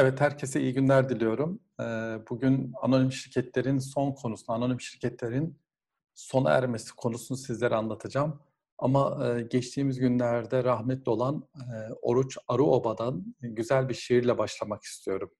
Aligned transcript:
Evet, 0.00 0.20
herkese 0.20 0.60
iyi 0.60 0.74
günler 0.74 1.08
diliyorum. 1.08 1.60
Ee, 1.80 1.84
bugün 2.30 2.72
anonim 2.82 3.12
şirketlerin 3.12 3.78
son 3.78 4.12
konusunu, 4.12 4.56
anonim 4.56 4.80
şirketlerin 4.80 5.58
sona 6.14 6.50
ermesi 6.50 6.94
konusunu 6.96 7.38
sizlere 7.38 7.74
anlatacağım. 7.74 8.40
Ama 8.78 9.28
e, 9.28 9.42
geçtiğimiz 9.42 9.98
günlerde 9.98 10.64
rahmetli 10.64 11.10
olan 11.10 11.48
e, 11.56 11.92
Oruç 12.02 12.38
Arıoba'dan 12.48 13.34
güzel 13.40 13.88
bir 13.88 13.94
şiirle 13.94 14.38
başlamak 14.38 14.82
istiyorum. 14.82 15.30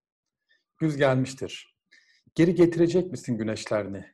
Güz 0.78 0.96
gelmiştir. 0.96 1.76
Geri 2.34 2.54
getirecek 2.54 3.10
misin 3.10 3.38
güneşlerini? 3.38 4.04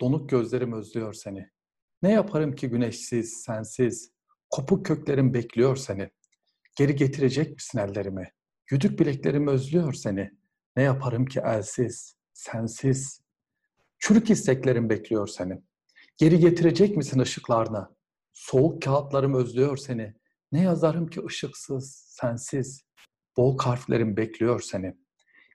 Donuk 0.00 0.28
gözlerim 0.28 0.72
özlüyor 0.72 1.12
seni. 1.12 1.50
Ne 2.02 2.12
yaparım 2.12 2.54
ki 2.54 2.68
güneşsiz, 2.68 3.42
sensiz? 3.42 4.12
Kopuk 4.50 4.86
köklerim 4.86 5.34
bekliyor 5.34 5.76
seni. 5.76 6.10
Geri 6.76 6.96
getirecek 6.96 7.54
misin 7.54 7.78
ellerimi? 7.78 8.32
Güdük 8.66 9.00
bileklerim 9.00 9.48
özlüyor 9.48 9.92
seni. 9.92 10.30
Ne 10.76 10.82
yaparım 10.82 11.26
ki 11.26 11.40
elsiz, 11.44 12.16
sensiz? 12.32 13.20
Çürük 13.98 14.30
isteklerim 14.30 14.90
bekliyor 14.90 15.26
seni. 15.26 15.62
Geri 16.16 16.38
getirecek 16.38 16.96
misin 16.96 17.20
ışıklarını? 17.20 17.88
Soğuk 18.32 18.82
kağıtlarım 18.82 19.34
özlüyor 19.34 19.76
seni. 19.76 20.14
Ne 20.52 20.62
yazarım 20.62 21.06
ki 21.06 21.24
ışıksız, 21.24 22.04
sensiz? 22.08 22.84
Bol 23.36 23.58
harflerim 23.58 24.16
bekliyor 24.16 24.60
seni. 24.60 24.96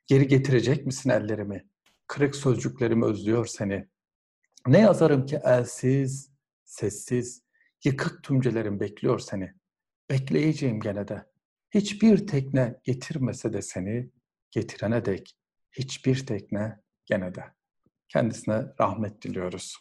Geri 0.07 0.27
getirecek 0.27 0.85
misin 0.85 1.09
ellerimi? 1.09 1.69
Kırık 2.07 2.35
sözcüklerim 2.35 3.01
özlüyor 3.01 3.45
seni. 3.45 3.87
Ne 4.67 4.79
yazarım 4.79 5.25
ki 5.25 5.39
elsiz, 5.43 6.31
sessiz, 6.65 7.43
yıkık 7.85 8.23
tümcelerim 8.23 8.79
bekliyor 8.79 9.19
seni. 9.19 9.53
Bekleyeceğim 10.09 10.79
gene 10.79 11.07
de. 11.07 11.28
Hiçbir 11.73 12.27
tekne 12.27 12.79
getirmese 12.83 13.53
de 13.53 13.61
seni 13.61 14.09
getirene 14.51 15.05
dek 15.05 15.35
hiçbir 15.71 16.25
tekne 16.25 16.79
gene 17.05 17.35
de. 17.35 17.43
Kendisine 18.07 18.65
rahmet 18.79 19.21
diliyoruz. 19.21 19.77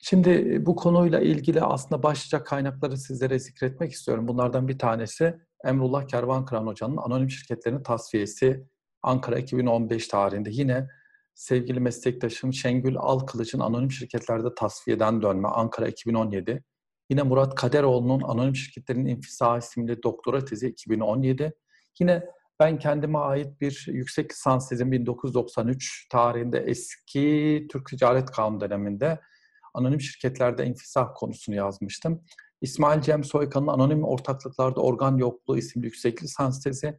Şimdi 0.00 0.30
e, 0.30 0.66
bu 0.66 0.76
konuyla 0.76 1.20
ilgili 1.20 1.62
aslında 1.62 2.02
başlıca 2.02 2.44
kaynakları 2.44 2.96
sizlere 2.96 3.38
zikretmek 3.38 3.92
istiyorum. 3.92 4.28
Bunlardan 4.28 4.68
bir 4.68 4.78
tanesi 4.78 5.38
Emrullah 5.64 6.06
Kervankıran 6.06 6.66
Hoca'nın 6.66 6.96
Anonim 6.96 7.30
Şirketlerin 7.30 7.82
Tasfiyesi 7.82 8.66
Ankara 9.02 9.38
2015 9.38 10.08
tarihinde. 10.08 10.50
Yine 10.52 10.88
sevgili 11.34 11.80
meslektaşım 11.80 12.52
Şengül 12.52 12.96
Alkılıç'ın 12.96 13.60
Anonim 13.60 13.90
Şirketlerde 13.90 14.54
Tasfiyeden 14.54 15.22
Dönme 15.22 15.48
Ankara 15.48 15.88
2017. 15.88 16.64
Yine 17.10 17.22
Murat 17.22 17.54
Kaderoğlu'nun 17.54 18.20
Anonim 18.20 18.56
Şirketlerin 18.56 19.06
İnfisa 19.06 19.58
isimli 19.58 20.02
doktora 20.02 20.44
tezi 20.44 20.68
2017. 20.68 21.52
Yine 22.00 22.24
ben 22.60 22.78
kendime 22.78 23.18
ait 23.18 23.60
bir 23.60 23.86
yüksek 23.88 24.32
lisans 24.32 24.68
tezim 24.68 24.92
1993 24.92 26.08
tarihinde 26.10 26.58
eski 26.58 27.66
Türk 27.70 27.88
Ticaret 27.88 28.30
Kanunu 28.30 28.60
döneminde 28.60 29.20
anonim 29.74 30.00
şirketlerde 30.00 30.66
infisah 30.66 31.08
konusunu 31.14 31.54
yazmıştım. 31.54 32.22
İsmail 32.60 33.00
Cem 33.00 33.24
Soykan'ın 33.24 33.66
Anonim 33.66 34.04
Ortaklıklarda 34.04 34.80
Organ 34.80 35.16
Yokluğu 35.16 35.58
isimli 35.58 35.86
yüksek 35.86 36.22
lisans 36.22 36.62
tezi. 36.62 36.98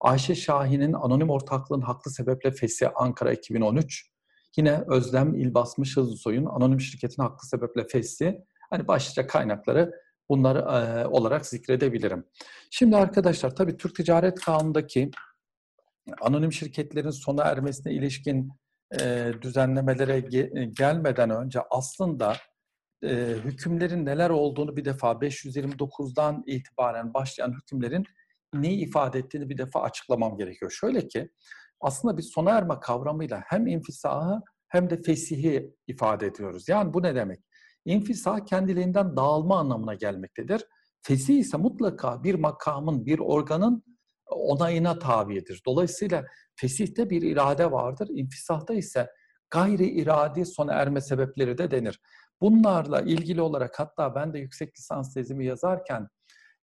Ayşe 0.00 0.34
Şahin'in 0.34 0.92
Anonim 0.92 1.30
Ortaklığın 1.30 1.80
Haklı 1.80 2.10
Sebeple 2.10 2.50
Fesi 2.50 2.88
Ankara 2.88 3.32
2013. 3.32 4.10
Yine 4.56 4.84
Özlem 4.88 5.34
İlbasmış 5.34 5.96
Hızlısoy'un 5.96 6.46
Anonim 6.46 6.80
Şirketin 6.80 7.22
Haklı 7.22 7.48
Sebeple 7.48 7.86
Fesi 7.86 8.44
Hani 8.70 8.88
başlıca 8.88 9.26
kaynakları 9.26 9.92
bunları 10.28 10.64
olarak 11.08 11.46
zikredebilirim. 11.46 12.26
Şimdi 12.70 12.96
arkadaşlar 12.96 13.56
tabii 13.56 13.76
Türk 13.76 13.94
Ticaret 13.94 14.40
Kanunu'ndaki 14.40 15.10
anonim 16.20 16.52
şirketlerin 16.52 17.10
sona 17.10 17.44
ermesine 17.44 17.92
ilişkin 17.92 18.50
düzenlemelere 19.42 20.18
ge- 20.18 20.74
gelmeden 20.78 21.30
önce 21.30 21.60
aslında 21.70 22.36
hükümlerin 23.44 24.06
neler 24.06 24.30
olduğunu 24.30 24.76
bir 24.76 24.84
defa 24.84 25.10
529'dan 25.10 26.42
itibaren 26.46 27.14
başlayan 27.14 27.52
hükümlerin 27.52 28.04
neyi 28.54 28.88
ifade 28.88 29.18
ettiğini 29.18 29.48
bir 29.48 29.58
defa 29.58 29.82
açıklamam 29.82 30.36
gerekiyor. 30.36 30.70
Şöyle 30.70 31.08
ki 31.08 31.30
aslında 31.80 32.18
biz 32.18 32.30
sona 32.34 32.50
erme 32.50 32.80
kavramıyla 32.80 33.42
hem 33.46 33.66
infisahı 33.66 34.42
hem 34.68 34.90
de 34.90 35.02
fesihi 35.02 35.74
ifade 35.86 36.26
ediyoruz. 36.26 36.68
Yani 36.68 36.94
bu 36.94 37.02
ne 37.02 37.14
demek? 37.14 37.40
İnfisah 37.86 38.46
kendiliğinden 38.46 39.16
dağılma 39.16 39.58
anlamına 39.58 39.94
gelmektedir. 39.94 40.64
Fesih 41.02 41.38
ise 41.38 41.56
mutlaka 41.56 42.24
bir 42.24 42.34
makamın, 42.34 43.06
bir 43.06 43.18
organın 43.18 43.82
onayına 44.26 44.98
tabidir. 44.98 45.62
Dolayısıyla 45.66 46.24
fesihte 46.56 47.10
bir 47.10 47.22
irade 47.22 47.72
vardır. 47.72 48.08
İnfisahta 48.10 48.74
ise 48.74 49.10
gayri 49.50 49.86
iradi 49.86 50.46
sona 50.46 50.72
erme 50.72 51.00
sebepleri 51.00 51.58
de 51.58 51.70
denir. 51.70 52.00
Bunlarla 52.40 53.00
ilgili 53.00 53.40
olarak 53.40 53.80
hatta 53.80 54.14
ben 54.14 54.32
de 54.34 54.38
yüksek 54.38 54.78
lisans 54.78 55.14
tezimi 55.14 55.46
yazarken 55.46 56.08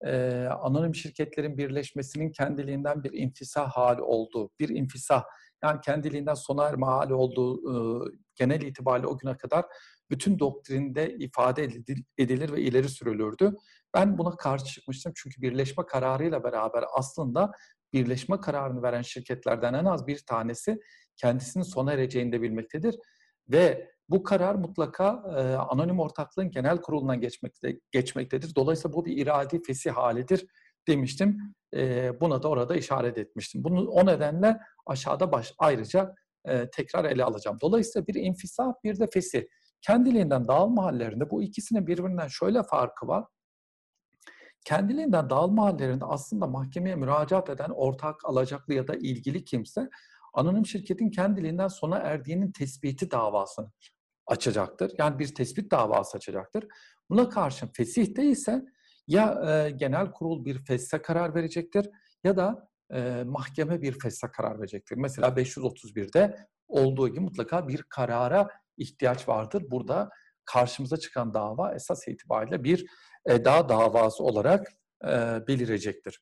e, 0.07 0.45
anonim 0.61 0.95
şirketlerin 0.95 1.59
birleşmesinin 1.59 2.33
kendiliğinden 2.33 3.05
bir 3.05 3.13
infisah 3.13 3.71
hali 3.71 4.03
olduğu, 4.03 4.51
bir 4.61 4.69
infisah 4.69 5.25
yani 5.63 5.81
kendiliğinden 5.81 6.35
sona 6.35 6.69
erme 6.69 6.87
hali 6.87 7.15
olduğu 7.15 7.57
e, 7.57 8.11
genel 8.35 8.63
itibariyle 8.63 9.07
o 9.07 9.19
güne 9.19 9.37
kadar 9.37 9.65
bütün 10.13 10.39
doktrinde 10.39 11.15
ifade 11.19 11.69
edilir 12.19 12.53
ve 12.53 12.61
ileri 12.61 12.89
sürülürdü. 12.89 13.57
Ben 13.95 14.19
buna 14.19 14.37
karşı 14.37 14.65
çıkmıştım 14.65 15.13
çünkü 15.17 15.43
birleşme 15.43 15.87
kararıyla 15.87 16.45
beraber 16.45 16.85
aslında 16.95 17.53
birleşme 17.93 18.41
kararını 18.41 18.83
veren 18.83 19.03
şirketlerden 19.03 19.75
en 19.75 19.85
az 19.85 20.07
bir 20.07 20.19
tanesi 20.19 20.81
kendisinin 21.17 21.65
sona 21.65 21.93
ereceğini 21.93 22.33
de 22.33 22.43
bilmektedir. 22.43 22.97
Ve 23.49 23.93
bu 24.09 24.23
karar 24.23 24.55
mutlaka 24.55 25.23
e, 25.37 25.41
anonim 25.57 26.01
ortaklığın 26.01 26.51
genel 26.51 26.81
kurulundan 26.81 27.21
geçmekte, 27.21 27.81
geçmektedir. 27.91 28.55
Dolayısıyla 28.55 28.93
bu 28.93 29.05
bir 29.05 29.17
iradi 29.17 29.63
fesih 29.63 29.91
halidir 29.91 30.47
demiştim. 30.89 31.39
E, 31.77 32.13
buna 32.21 32.43
da 32.43 32.49
orada 32.49 32.77
işaret 32.77 33.19
etmiştim. 33.19 33.65
Bunu 33.65 33.89
o 33.89 34.07
nedenle 34.07 34.59
aşağıda 34.87 35.33
baş, 35.33 35.55
ayrıca 35.59 36.15
e, 36.45 36.71
tekrar 36.71 37.05
ele 37.05 37.25
alacağım. 37.25 37.59
Dolayısıyla 37.61 38.07
bir 38.07 38.15
infisah 38.15 38.73
bir 38.85 38.99
de 38.99 39.09
fesih 39.13 39.43
kendiliğinden 39.83 40.49
dağılma 40.49 40.85
hallerinde 40.85 41.31
bu 41.31 41.43
ikisinin 41.43 41.87
birbirinden 41.87 42.29
şöyle 42.29 42.63
farkı 42.63 43.07
var. 43.09 43.25
Kendiliğinden 44.65 45.31
dağılma 45.31 45.65
hallerinde 45.65 46.05
aslında 46.05 46.47
mahkemeye 46.47 46.97
müracaat 46.97 47.51
eden 47.51 47.71
ortak, 47.71 48.25
alacaklı 48.25 48.75
ya 48.75 48.89
da 48.89 48.95
ilgili 48.95 49.45
kimse 49.45 49.89
anonim 50.35 50.67
şirketin 50.67 51.11
kendiliğinden 51.11 51.69
sona 51.69 51.99
erdiğinin 51.99 52.53
tespiti 52.53 53.11
davasını 53.11 53.73
açacaktır. 54.27 54.93
Yani 54.99 55.19
bir 55.19 55.35
tespit 55.35 55.71
davası 55.71 56.17
açacaktır. 56.17 56.67
Buna 57.11 57.29
karşın 57.29 57.71
fesihte 57.77 58.25
ise 58.25 58.65
ya 59.07 59.43
e, 59.47 59.71
genel 59.71 60.11
kurul 60.11 60.45
bir 60.45 60.65
feshe 60.65 61.03
karar 61.03 61.35
verecektir 61.35 61.91
ya 62.25 62.37
da 62.37 62.69
e, 62.91 63.23
mahkeme 63.27 63.83
bir 63.83 63.99
feshe 63.99 64.27
karar 64.33 64.59
verecektir. 64.59 64.97
Mesela 64.97 65.29
531'de 65.29 66.37
olduğu 66.69 67.09
gibi 67.09 67.21
mutlaka 67.21 67.69
bir 67.69 67.83
karara 67.83 68.49
ihtiyaç 68.77 69.29
vardır. 69.29 69.65
Burada 69.71 70.11
karşımıza 70.45 70.97
çıkan 70.97 71.35
dava 71.35 71.75
esas 71.75 72.09
itibariyle 72.09 72.65
bir 72.65 72.87
eda 73.27 73.69
davası 73.69 74.25
olarak 74.25 74.73
e, 75.05 75.09
belirecektir. 75.49 76.21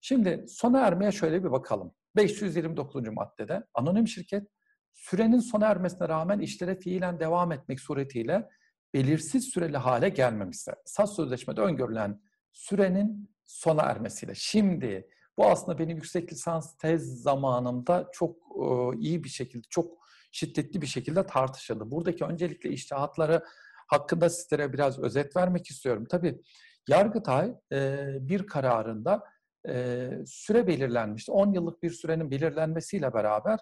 Şimdi 0.00 0.44
sona 0.48 0.80
ermeye 0.80 1.12
şöyle 1.12 1.44
bir 1.44 1.50
bakalım. 1.50 1.94
529. 2.16 3.08
maddede 3.08 3.62
anonim 3.74 4.08
şirket 4.08 4.48
sürenin 4.92 5.40
sona 5.40 5.66
ermesine 5.66 6.08
rağmen 6.08 6.38
işlere 6.38 6.78
fiilen 6.78 7.20
devam 7.20 7.52
etmek 7.52 7.80
suretiyle 7.80 8.48
belirsiz 8.94 9.44
süreli 9.44 9.76
hale 9.76 10.08
gelmemişse, 10.08 10.72
esas 10.86 11.16
sözleşmede 11.16 11.60
öngörülen 11.60 12.20
sürenin 12.52 13.30
sona 13.46 13.82
ermesiyle. 13.82 14.32
Şimdi 14.34 15.08
bu 15.38 15.46
aslında 15.46 15.78
benim 15.78 15.96
yüksek 15.96 16.32
lisans 16.32 16.76
tez 16.76 17.22
zamanımda 17.22 18.08
çok 18.12 18.36
e, 18.36 18.98
iyi 18.98 19.24
bir 19.24 19.28
şekilde, 19.28 19.62
çok 19.70 20.00
şiddetli 20.30 20.82
bir 20.82 20.86
şekilde 20.86 21.26
tartışıldı. 21.26 21.90
Buradaki 21.90 22.24
öncelikle 22.24 22.70
iştihatları 22.70 23.44
hakkında 23.88 24.30
sizlere 24.30 24.72
biraz 24.72 24.98
özet 24.98 25.36
vermek 25.36 25.66
istiyorum. 25.66 26.06
Tabii 26.10 26.40
Yargıtay 26.88 27.54
e, 27.72 28.06
bir 28.20 28.46
kararında 28.46 29.24
e, 29.68 30.08
süre 30.26 30.66
belirlenmişti. 30.66 31.32
10 31.32 31.52
yıllık 31.52 31.82
bir 31.82 31.90
sürenin 31.90 32.30
belirlenmesiyle 32.30 33.14
beraber 33.14 33.58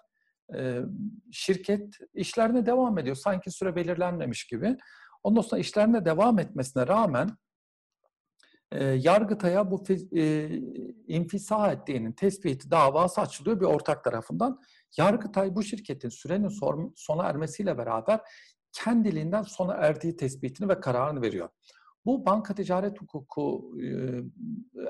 e, 0.55 0.81
şirket 1.31 1.97
işlerine 2.13 2.65
devam 2.65 2.97
ediyor. 2.97 3.15
Sanki 3.15 3.51
süre 3.51 3.75
belirlenmemiş 3.75 4.47
gibi. 4.47 4.77
Ondan 5.23 5.41
sonra 5.41 5.61
işlerine 5.61 6.05
devam 6.05 6.39
etmesine 6.39 6.87
rağmen 6.87 7.29
e, 8.71 8.83
Yargıtay'a 8.83 9.71
bu 9.71 9.83
e, 10.15 10.49
infisa 11.07 11.71
ettiğinin 11.71 12.11
tespiti 12.11 12.71
davası 12.71 13.21
açılıyor 13.21 13.59
bir 13.59 13.65
ortak 13.65 14.03
tarafından. 14.03 14.61
Yargıtay 14.97 15.55
bu 15.55 15.63
şirketin 15.63 16.09
sürenin 16.09 16.49
sona 16.95 17.23
ermesiyle 17.23 17.77
beraber 17.77 18.19
kendiliğinden 18.71 19.41
sona 19.41 19.73
erdiği 19.73 20.17
tespitini 20.17 20.69
ve 20.69 20.79
kararını 20.79 21.21
veriyor. 21.21 21.49
Bu 22.05 22.25
banka 22.25 22.55
ticaret 22.55 23.01
hukuku 23.01 23.73
e, 23.83 23.87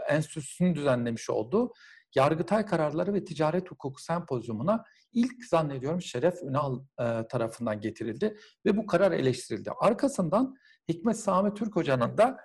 enstitüsünün 0.10 0.76
düzenlemiş 0.76 1.30
olduğu 1.30 1.74
Yargıtay 2.16 2.66
Kararları 2.66 3.14
ve 3.14 3.26
Ticaret 3.26 3.72
Hukuku 3.72 4.02
Sempozyumuna 4.02 4.84
ilk 5.14 5.46
zannediyorum 5.46 6.02
Şeref 6.02 6.44
Ünal 6.44 6.80
tarafından 7.30 7.82
getirildi 7.82 8.38
ve 8.66 8.78
bu 8.78 8.86
karar 8.86 9.12
eleştirildi. 9.12 9.72
Arkasından 9.80 10.56
Hikmet 10.88 11.18
Sami 11.18 11.54
Türk 11.54 11.76
Hoca'nın 11.76 12.18
da 12.18 12.38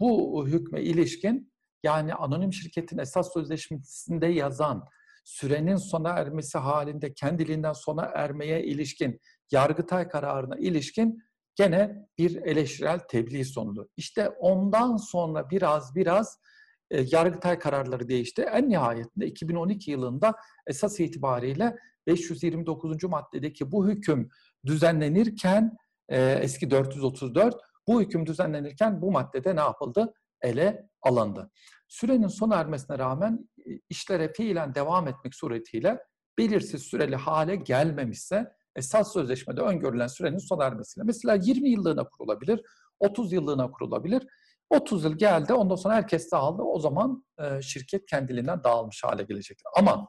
bu 0.00 0.44
hükme 0.48 0.82
ilişkin 0.82 1.52
yani 1.82 2.14
anonim 2.14 2.52
şirketin 2.52 2.98
esas 2.98 3.32
sözleşmesinde 3.32 4.26
yazan 4.26 4.84
sürenin 5.26 5.76
sona 5.76 6.08
ermesi 6.10 6.58
halinde 6.58 7.14
kendiliğinden 7.14 7.72
sona 7.72 8.02
ermeye 8.04 8.64
ilişkin 8.64 9.20
Yargıtay 9.50 10.08
kararına 10.08 10.56
ilişkin 10.56 11.22
gene 11.54 12.08
bir 12.18 12.36
eleştirel 12.36 12.98
tebliğ 12.98 13.44
sonunda. 13.44 13.86
İşte 13.96 14.28
ondan 14.28 14.96
sonra 14.96 15.50
biraz 15.50 15.94
biraz 15.94 16.38
e, 16.90 17.04
Yargıtay 17.10 17.58
kararları 17.58 18.08
değişti. 18.08 18.42
En 18.42 18.68
nihayetinde 18.68 19.26
2012 19.26 19.90
yılında 19.90 20.34
esas 20.66 21.00
itibariyle 21.00 21.76
529. 22.06 23.04
maddedeki 23.04 23.72
bu 23.72 23.88
hüküm 23.88 24.28
düzenlenirken 24.66 25.76
e, 26.08 26.32
eski 26.32 26.70
434 26.70 27.56
bu 27.88 28.02
hüküm 28.02 28.26
düzenlenirken 28.26 29.02
bu 29.02 29.12
maddede 29.12 29.56
ne 29.56 29.60
yapıldı? 29.60 30.14
Ele 30.42 30.88
alındı. 31.02 31.50
Sürenin 31.88 32.28
sona 32.28 32.56
ermesine 32.56 32.98
rağmen 32.98 33.48
e, 33.66 33.70
işlere 33.88 34.32
fiilen 34.32 34.74
devam 34.74 35.08
etmek 35.08 35.34
suretiyle 35.34 35.98
belirsiz 36.38 36.82
süreli 36.82 37.16
hale 37.16 37.56
gelmemişse 37.56 38.52
esas 38.76 39.12
sözleşmede 39.12 39.60
öngörülen 39.60 40.06
sürenin 40.06 40.38
sona 40.38 40.64
ermesiyle. 40.64 41.04
Mesela 41.04 41.34
20 41.34 41.70
yıllığına 41.70 42.08
kurulabilir, 42.08 42.60
30 43.00 43.32
yıllığına 43.32 43.70
kurulabilir. 43.70 44.26
30 44.70 45.04
yıl 45.04 45.18
geldi, 45.18 45.52
ondan 45.52 45.76
sonra 45.76 45.94
herkes 45.94 46.32
dağıldı. 46.32 46.62
O 46.62 46.78
zaman 46.78 47.24
e, 47.38 47.62
şirket 47.62 48.06
kendiliğinden 48.06 48.64
dağılmış 48.64 49.04
hale 49.04 49.22
gelecektir. 49.22 49.66
Ama 49.76 50.08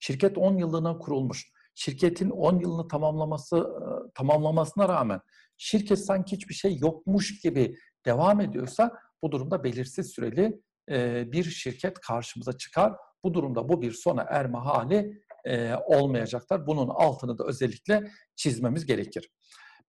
şirket 0.00 0.38
10 0.38 0.56
yıllığına 0.56 0.98
kurulmuş. 0.98 1.52
Şirketin 1.74 2.30
10 2.30 2.58
yılını 2.58 2.88
tamamlaması 2.88 3.56
e, 3.56 4.12
tamamlamasına 4.14 4.88
rağmen 4.88 5.20
şirket 5.56 5.98
sanki 5.98 6.36
hiçbir 6.36 6.54
şey 6.54 6.76
yokmuş 6.76 7.40
gibi 7.40 7.76
devam 8.06 8.40
ediyorsa 8.40 8.92
bu 9.24 9.32
durumda 9.32 9.64
belirsiz 9.64 10.06
süreli 10.06 10.60
e, 10.90 11.32
bir 11.32 11.44
şirket 11.44 12.00
karşımıza 12.00 12.52
çıkar. 12.52 12.92
Bu 13.24 13.34
durumda 13.34 13.68
bu 13.68 13.82
bir 13.82 13.92
sona 13.92 14.22
erme 14.22 14.58
hali 14.58 15.22
e, 15.44 15.74
olmayacaklar. 15.74 16.66
Bunun 16.66 16.88
altını 16.88 17.38
da 17.38 17.44
özellikle 17.44 18.10
çizmemiz 18.36 18.86
gerekir. 18.86 19.30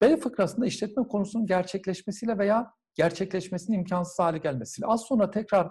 B 0.02 0.16
fıkrasında 0.16 0.66
işletme 0.66 1.08
konusunun 1.08 1.46
gerçekleşmesiyle 1.46 2.38
veya 2.38 2.70
gerçekleşmesinin 2.94 3.78
imkansız 3.78 4.18
hale 4.18 4.38
gelmesiyle. 4.38 4.86
Az 4.86 5.00
sonra 5.00 5.30
tekrar 5.30 5.68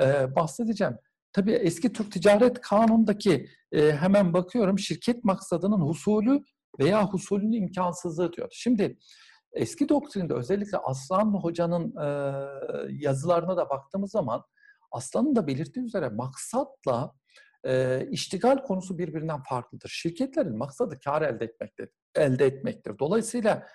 e, 0.00 0.34
bahsedeceğim. 0.36 0.94
Tabii 1.32 1.52
eski 1.52 1.92
Türk 1.92 2.12
Ticaret 2.12 2.60
Kanunu'ndaki 2.60 3.48
hemen 3.72 4.32
bakıyorum 4.32 4.78
şirket 4.78 5.24
maksadının 5.24 5.80
husulü 5.80 6.40
veya 6.80 7.06
husulünün 7.06 7.52
imkansızlığı 7.52 8.32
diyor. 8.32 8.48
Şimdi 8.52 8.96
eski 9.54 9.88
doktrinde 9.88 10.34
özellikle 10.34 10.78
Aslan 10.78 11.34
Hoca'nın 11.34 11.96
e, 11.96 12.08
yazılarına 12.90 13.56
da 13.56 13.70
baktığımız 13.70 14.10
zaman 14.10 14.44
Aslan'ın 14.90 15.36
da 15.36 15.46
belirttiği 15.46 15.86
üzere 15.86 16.08
maksatla 16.08 17.14
e, 17.66 18.06
iştigal 18.10 18.56
konusu 18.56 18.98
birbirinden 18.98 19.42
farklıdır. 19.42 19.88
Şirketlerin 19.88 20.58
maksadı 20.58 20.98
kar 21.04 21.22
elde 21.22 21.44
etmektir. 21.44 21.88
Elde 22.14 22.46
etmektir. 22.46 22.98
Dolayısıyla 22.98 23.66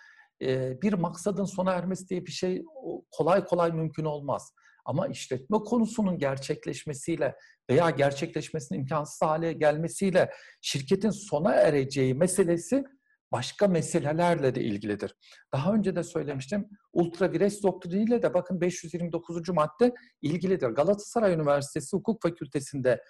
e, 0.42 0.82
bir 0.82 0.94
maksadın 0.94 1.46
sona 1.46 1.72
ermesi 1.72 2.10
diye 2.10 2.26
bir 2.26 2.32
şey 2.32 2.64
kolay 3.12 3.46
kolay 3.46 3.72
mümkün 3.72 4.06
olmaz. 4.06 4.54
Ama 4.86 5.08
işletme 5.08 5.58
konusunun 5.58 6.18
gerçekleşmesiyle 6.18 7.36
veya 7.70 7.90
gerçekleşmesinin 7.90 8.80
imkansız 8.80 9.22
hale 9.22 9.54
gelmesiyle 9.54 10.32
şirketin 10.62 11.10
sona 11.10 11.54
ereceği 11.54 12.14
meselesi 12.14 12.84
başka 13.32 13.68
meselelerle 13.68 14.56
de 14.56 14.62
ilgilidir. 14.62 15.16
Daha 15.54 15.74
önce 15.74 15.96
de 15.96 16.04
söylemiştim. 16.04 16.70
Ultra 16.94 17.32
vires 17.32 17.64
doktriniyle 17.64 18.22
de 18.22 18.34
bakın 18.34 18.62
529. 18.62 19.50
madde 19.50 19.94
ilgilidir. 20.22 20.68
Galatasaray 20.68 21.34
Üniversitesi 21.34 21.98
Hukuk 21.98 22.22
Fakültesi'nde 22.22 23.04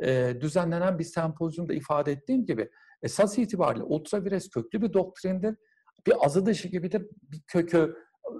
e, 0.00 0.34
düzenlenen 0.40 0.98
bir 0.98 1.04
sempozyumda 1.04 1.74
ifade 1.74 2.12
ettiğim 2.12 2.46
gibi 2.46 2.70
esas 3.02 3.38
itibariyle 3.38 3.84
ultra 3.84 4.24
vires 4.24 4.50
köklü 4.50 4.82
bir 4.82 4.92
doktrindir. 4.92 5.56
Bir 6.06 6.14
azı 6.20 6.46
dışı 6.46 6.68
gibidir. 6.68 7.06
Bir 7.22 7.42
kökü 7.46 7.96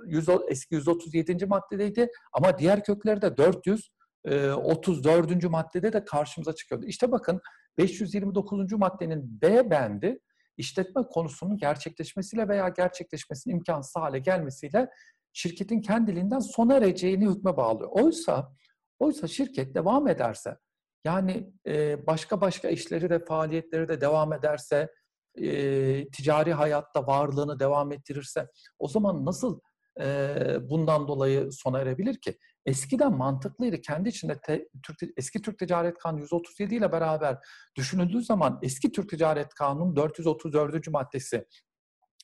100, 0.06 0.28
eski 0.48 0.74
137. 0.74 1.46
maddedeydi 1.46 2.08
ama 2.32 2.58
diğer 2.58 2.84
kökleri 2.84 3.22
de 3.22 3.36
434. 3.36 5.44
E, 5.44 5.48
maddede 5.48 5.92
de 5.92 6.04
karşımıza 6.04 6.54
çıkıyordu. 6.54 6.86
İşte 6.86 7.12
bakın 7.12 7.40
529. 7.78 8.72
maddenin 8.72 9.40
B 9.42 9.70
bendi 9.70 10.18
işletme 10.56 11.02
konusunun 11.02 11.56
gerçekleşmesiyle 11.56 12.48
veya 12.48 12.68
gerçekleşmesinin 12.68 13.54
imkansız 13.54 13.96
hale 13.96 14.18
gelmesiyle 14.18 14.88
şirketin 15.32 15.80
kendiliğinden 15.80 16.38
sona 16.38 16.74
ereceğini 16.74 17.28
hükme 17.28 17.56
bağlıyor. 17.56 17.90
Oysa 17.92 18.52
oysa 18.98 19.26
şirket 19.26 19.74
devam 19.74 20.08
ederse 20.08 20.56
yani 21.04 21.50
e, 21.66 22.06
başka 22.06 22.40
başka 22.40 22.68
işleri 22.68 23.10
de 23.10 23.24
faaliyetleri 23.24 23.88
de 23.88 24.00
devam 24.00 24.32
ederse 24.32 24.88
e, 25.34 26.08
ticari 26.10 26.52
hayatta 26.52 27.06
varlığını 27.06 27.58
devam 27.58 27.92
ettirirse 27.92 28.48
o 28.78 28.88
zaman 28.88 29.24
nasıl 29.24 29.60
e, 30.00 30.36
bundan 30.70 31.08
dolayı 31.08 31.52
sona 31.52 31.80
erebilir 31.80 32.20
ki? 32.20 32.38
Eskiden 32.66 33.12
mantıklıydı. 33.12 33.80
Kendi 33.80 34.08
içinde 34.08 34.40
te, 34.40 34.68
Türk, 34.82 35.12
eski 35.16 35.42
Türk 35.42 35.58
Ticaret 35.58 35.98
Kanunu 35.98 36.20
137 36.20 36.74
ile 36.74 36.92
beraber 36.92 37.38
düşünüldüğü 37.76 38.22
zaman 38.22 38.58
eski 38.62 38.92
Türk 38.92 39.08
Ticaret 39.08 39.54
Kanunu 39.54 39.96
434. 39.96 40.88
maddesi 40.88 41.46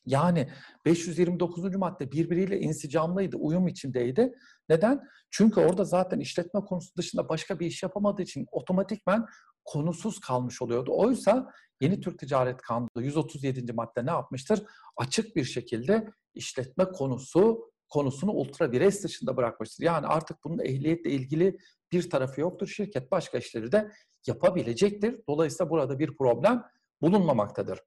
yani 0.06 0.50
529. 0.84 1.76
madde 1.76 2.12
birbiriyle 2.12 2.60
insicamlıydı, 2.60 3.36
uyum 3.36 3.68
içindeydi. 3.68 4.32
Neden? 4.68 5.00
Çünkü 5.30 5.60
orada 5.60 5.84
zaten 5.84 6.20
işletme 6.20 6.60
konusu 6.60 6.96
dışında 6.96 7.28
başka 7.28 7.60
bir 7.60 7.66
iş 7.66 7.82
yapamadığı 7.82 8.22
için 8.22 8.46
otomatikmen 8.52 9.26
konusuz 9.64 10.20
kalmış 10.20 10.62
oluyordu. 10.62 10.90
Oysa 10.94 11.52
yeni 11.80 12.00
Türk 12.00 12.18
Ticaret 12.18 12.62
Kanunu 12.62 12.88
137. 12.96 13.72
madde 13.72 14.06
ne 14.06 14.10
yapmıştır? 14.10 14.62
Açık 14.96 15.36
bir 15.36 15.44
şekilde 15.44 16.08
işletme 16.34 16.84
konusu 16.84 17.71
konusunu 17.92 18.30
ultra 18.32 18.72
vires 18.72 19.04
dışında 19.04 19.36
bırakmıştır. 19.36 19.84
Yani 19.84 20.06
artık 20.06 20.44
bunun 20.44 20.58
ehliyetle 20.58 21.10
ilgili 21.10 21.58
bir 21.92 22.10
tarafı 22.10 22.40
yoktur. 22.40 22.66
Şirket 22.66 23.10
başka 23.10 23.38
işleri 23.38 23.72
de 23.72 23.92
yapabilecektir. 24.26 25.20
Dolayısıyla 25.28 25.70
burada 25.70 25.98
bir 25.98 26.16
problem 26.16 26.62
bulunmamaktadır. 27.02 27.80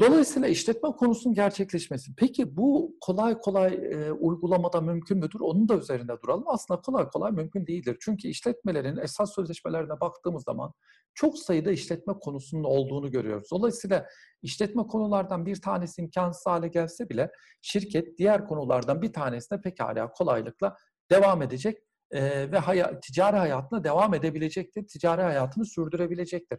Dolayısıyla 0.00 0.48
işletme 0.48 0.90
konusunun 0.90 1.34
gerçekleşmesi. 1.34 2.14
Peki 2.16 2.56
bu 2.56 2.96
kolay 3.00 3.38
kolay 3.38 3.80
uygulamada 4.20 4.80
mümkün 4.80 5.18
müdür? 5.18 5.40
Onun 5.40 5.68
da 5.68 5.76
üzerinde 5.76 6.12
duralım. 6.22 6.44
Aslında 6.46 6.80
kolay 6.80 7.08
kolay 7.08 7.32
mümkün 7.32 7.66
değildir. 7.66 7.96
Çünkü 8.00 8.28
işletmelerin 8.28 8.96
esas 8.96 9.34
sözleşmelerine 9.34 10.00
baktığımız 10.00 10.44
zaman 10.44 10.72
çok 11.14 11.38
sayıda 11.38 11.70
işletme 11.70 12.14
konusunun 12.20 12.64
olduğunu 12.64 13.10
görüyoruz. 13.10 13.48
Dolayısıyla 13.52 14.06
işletme 14.42 14.82
konulardan 14.86 15.46
bir 15.46 15.60
tanesi 15.60 16.02
imkansız 16.02 16.46
hale 16.46 16.68
gelse 16.68 17.08
bile 17.08 17.30
şirket 17.62 18.18
diğer 18.18 18.46
konulardan 18.46 19.02
bir 19.02 19.12
tanesine 19.12 19.60
pekala 19.60 20.12
kolaylıkla 20.12 20.76
devam 21.10 21.42
edecek 21.42 21.78
ve 22.12 22.58
haya, 22.58 23.00
ticari 23.00 23.36
hayatına 23.36 23.84
devam 23.84 24.14
edebilecektir. 24.14 24.86
Ticari 24.86 25.22
hayatını 25.22 25.64
sürdürebilecektir. 25.66 26.58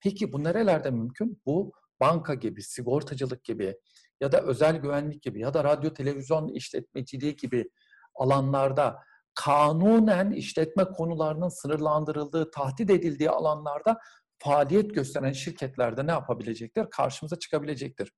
Peki 0.00 0.32
bu 0.32 0.44
nerelerde 0.44 0.90
mümkün? 0.90 1.42
Bu 1.46 1.72
banka 2.00 2.34
gibi, 2.34 2.62
sigortacılık 2.62 3.44
gibi 3.44 3.76
ya 4.20 4.32
da 4.32 4.40
özel 4.40 4.76
güvenlik 4.76 5.22
gibi 5.22 5.40
ya 5.40 5.54
da 5.54 5.64
radyo 5.64 5.92
televizyon 5.94 6.48
işletmeciliği 6.48 7.36
gibi 7.36 7.70
alanlarda 8.14 8.98
kanunen 9.34 10.30
işletme 10.30 10.84
konularının 10.84 11.48
sınırlandırıldığı, 11.48 12.50
tahdit 12.50 12.90
edildiği 12.90 13.30
alanlarda 13.30 13.98
faaliyet 14.38 14.94
gösteren 14.94 15.32
şirketlerde 15.32 16.06
ne 16.06 16.10
yapabilecektir? 16.10 16.86
Karşımıza 16.90 17.38
çıkabilecektir. 17.38 18.12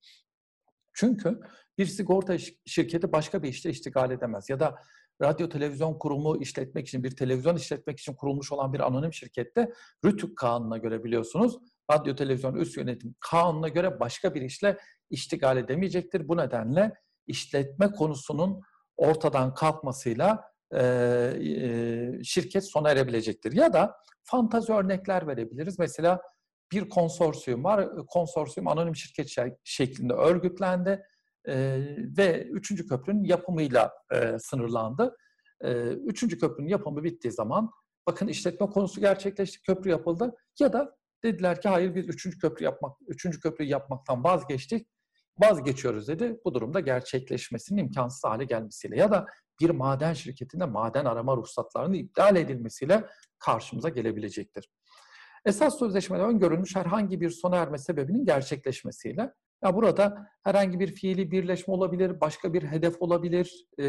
Çünkü 0.92 1.40
bir 1.78 1.86
sigorta 1.86 2.36
şirketi 2.66 3.12
başka 3.12 3.42
bir 3.42 3.48
işte 3.48 3.70
iştigal 3.70 4.10
edemez. 4.10 4.50
Ya 4.50 4.60
da 4.60 4.78
radyo 5.22 5.48
televizyon 5.48 5.98
kurumu 5.98 6.42
işletmek 6.42 6.88
için, 6.88 7.04
bir 7.04 7.16
televizyon 7.16 7.56
işletmek 7.56 8.00
için 8.00 8.14
kurulmuş 8.14 8.52
olan 8.52 8.72
bir 8.72 8.80
anonim 8.80 9.12
şirkette 9.12 9.72
RTÜK 10.06 10.36
kanununa 10.36 10.78
göre 10.78 11.04
biliyorsunuz 11.04 11.58
radyo 11.90 12.14
televizyon 12.14 12.54
üst 12.54 12.76
yönetim 12.76 13.14
kanununa 13.20 13.68
göre 13.68 14.00
başka 14.00 14.34
bir 14.34 14.42
işle 14.42 14.78
iştigal 15.10 15.56
edemeyecektir. 15.56 16.28
Bu 16.28 16.36
nedenle 16.36 16.92
işletme 17.26 17.90
konusunun 17.90 18.60
ortadan 18.96 19.54
kalkmasıyla 19.54 20.44
e, 20.72 20.82
e, 20.82 22.24
şirket 22.24 22.70
sona 22.70 22.90
erebilecektir. 22.90 23.52
Ya 23.52 23.72
da 23.72 23.96
fantazi 24.22 24.72
örnekler 24.72 25.26
verebiliriz. 25.26 25.78
Mesela 25.78 26.20
bir 26.72 26.88
konsorsiyum 26.88 27.64
var. 27.64 28.06
Konsorsiyum 28.06 28.68
anonim 28.68 28.96
şirket 28.96 29.36
şeklinde 29.64 30.12
örgütlendi 30.12 31.02
e, 31.48 31.54
ve 32.18 32.44
üçüncü 32.44 32.88
köprünün 32.88 33.24
yapımıyla 33.24 33.92
e, 34.12 34.38
sınırlandı. 34.38 35.16
E, 35.60 35.72
üçüncü 35.82 36.38
köprünün 36.38 36.68
yapımı 36.68 37.04
bittiği 37.04 37.32
zaman 37.32 37.70
bakın 38.06 38.26
işletme 38.26 38.66
konusu 38.66 39.00
gerçekleşti, 39.00 39.62
köprü 39.62 39.90
yapıldı 39.90 40.36
ya 40.60 40.72
da 40.72 40.96
dediler 41.24 41.60
ki 41.60 41.68
hayır 41.68 41.94
biz 41.94 42.08
üçüncü 42.08 42.38
köprü 42.38 42.64
yapmak, 42.64 42.96
üçüncü 43.08 43.40
köprüyü 43.40 43.70
yapmaktan 43.70 44.24
vazgeçtik, 44.24 44.88
vazgeçiyoruz 45.38 46.08
dedi. 46.08 46.40
Bu 46.44 46.54
durumda 46.54 46.80
gerçekleşmesinin 46.80 47.80
imkansız 47.80 48.24
hale 48.24 48.44
gelmesiyle 48.44 48.96
ya 48.96 49.10
da 49.10 49.26
bir 49.60 49.70
maden 49.70 50.12
şirketinde 50.12 50.64
maden 50.64 51.04
arama 51.04 51.36
ruhsatlarının 51.36 51.94
iptal 51.94 52.36
edilmesiyle 52.36 53.04
karşımıza 53.38 53.88
gelebilecektir. 53.88 54.68
Esas 55.44 55.78
sözleşmede 55.78 56.22
öngörülmüş 56.22 56.76
herhangi 56.76 57.20
bir 57.20 57.30
sona 57.30 57.56
erme 57.56 57.78
sebebinin 57.78 58.24
gerçekleşmesiyle 58.24 59.32
ya 59.64 59.74
burada 59.74 60.28
herhangi 60.44 60.80
bir 60.80 60.94
fiili 60.94 61.30
birleşme 61.30 61.74
olabilir, 61.74 62.20
başka 62.20 62.52
bir 62.52 62.62
hedef 62.62 63.02
olabilir 63.02 63.66
e, 63.78 63.84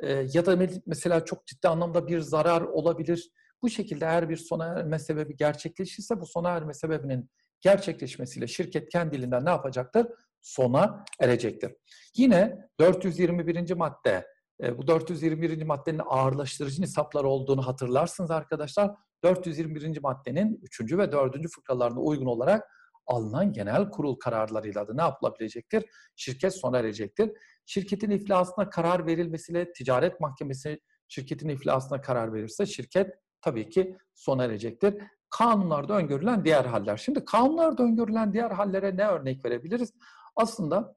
e, 0.00 0.26
ya 0.32 0.46
da 0.46 0.68
mesela 0.86 1.24
çok 1.24 1.46
ciddi 1.46 1.68
anlamda 1.68 2.06
bir 2.06 2.20
zarar 2.20 2.62
olabilir. 2.62 3.30
Bu 3.62 3.70
şekilde 3.70 4.04
eğer 4.04 4.28
bir 4.28 4.36
sona 4.36 4.66
erme 4.66 4.98
sebebi 4.98 5.36
gerçekleşirse 5.36 6.20
bu 6.20 6.26
sona 6.26 6.50
erme 6.50 6.74
sebebinin 6.74 7.30
gerçekleşmesiyle 7.60 8.46
şirket 8.46 8.88
kendiliğinden 8.88 9.44
ne 9.44 9.50
yapacaktır? 9.50 10.06
Sona 10.42 11.04
erecektir. 11.20 11.74
Yine 12.16 12.58
421. 12.80 13.74
madde, 13.74 14.26
e, 14.62 14.78
bu 14.78 14.86
421. 14.86 15.64
maddenin 15.64 16.02
ağırlaştırıcı 16.06 16.82
nisaplar 16.82 17.24
olduğunu 17.24 17.66
hatırlarsınız 17.66 18.30
arkadaşlar. 18.30 18.90
421. 19.24 20.00
maddenin 20.00 20.60
3. 20.62 20.98
ve 20.98 21.12
4. 21.12 21.48
fıkralarına 21.48 22.00
uygun 22.00 22.26
olarak 22.26 22.64
alınan 23.06 23.52
genel 23.52 23.90
kurul 23.90 24.14
kararlarıyla 24.14 24.88
da 24.88 24.94
ne 24.94 25.02
yapılabilecektir? 25.02 25.84
Şirket 26.16 26.54
sona 26.54 26.78
erecektir. 26.78 27.30
Şirketin 27.66 28.10
iflasına 28.10 28.70
karar 28.70 29.06
verilmesiyle 29.06 29.72
ticaret 29.72 30.20
mahkemesi 30.20 30.80
şirketin 31.08 31.48
iflasına 31.48 32.00
karar 32.00 32.32
verirse 32.32 32.66
şirket 32.66 33.14
tabii 33.46 33.68
ki 33.68 33.96
sona 34.14 34.44
erecektir. 34.44 34.94
Kanunlarda 35.30 35.96
öngörülen 35.96 36.44
diğer 36.44 36.64
haller. 36.64 36.96
Şimdi 36.96 37.24
kanunlarda 37.24 37.82
öngörülen 37.82 38.32
diğer 38.32 38.50
hallere 38.50 38.96
ne 38.96 39.06
örnek 39.06 39.44
verebiliriz? 39.44 39.92
Aslında 40.36 40.96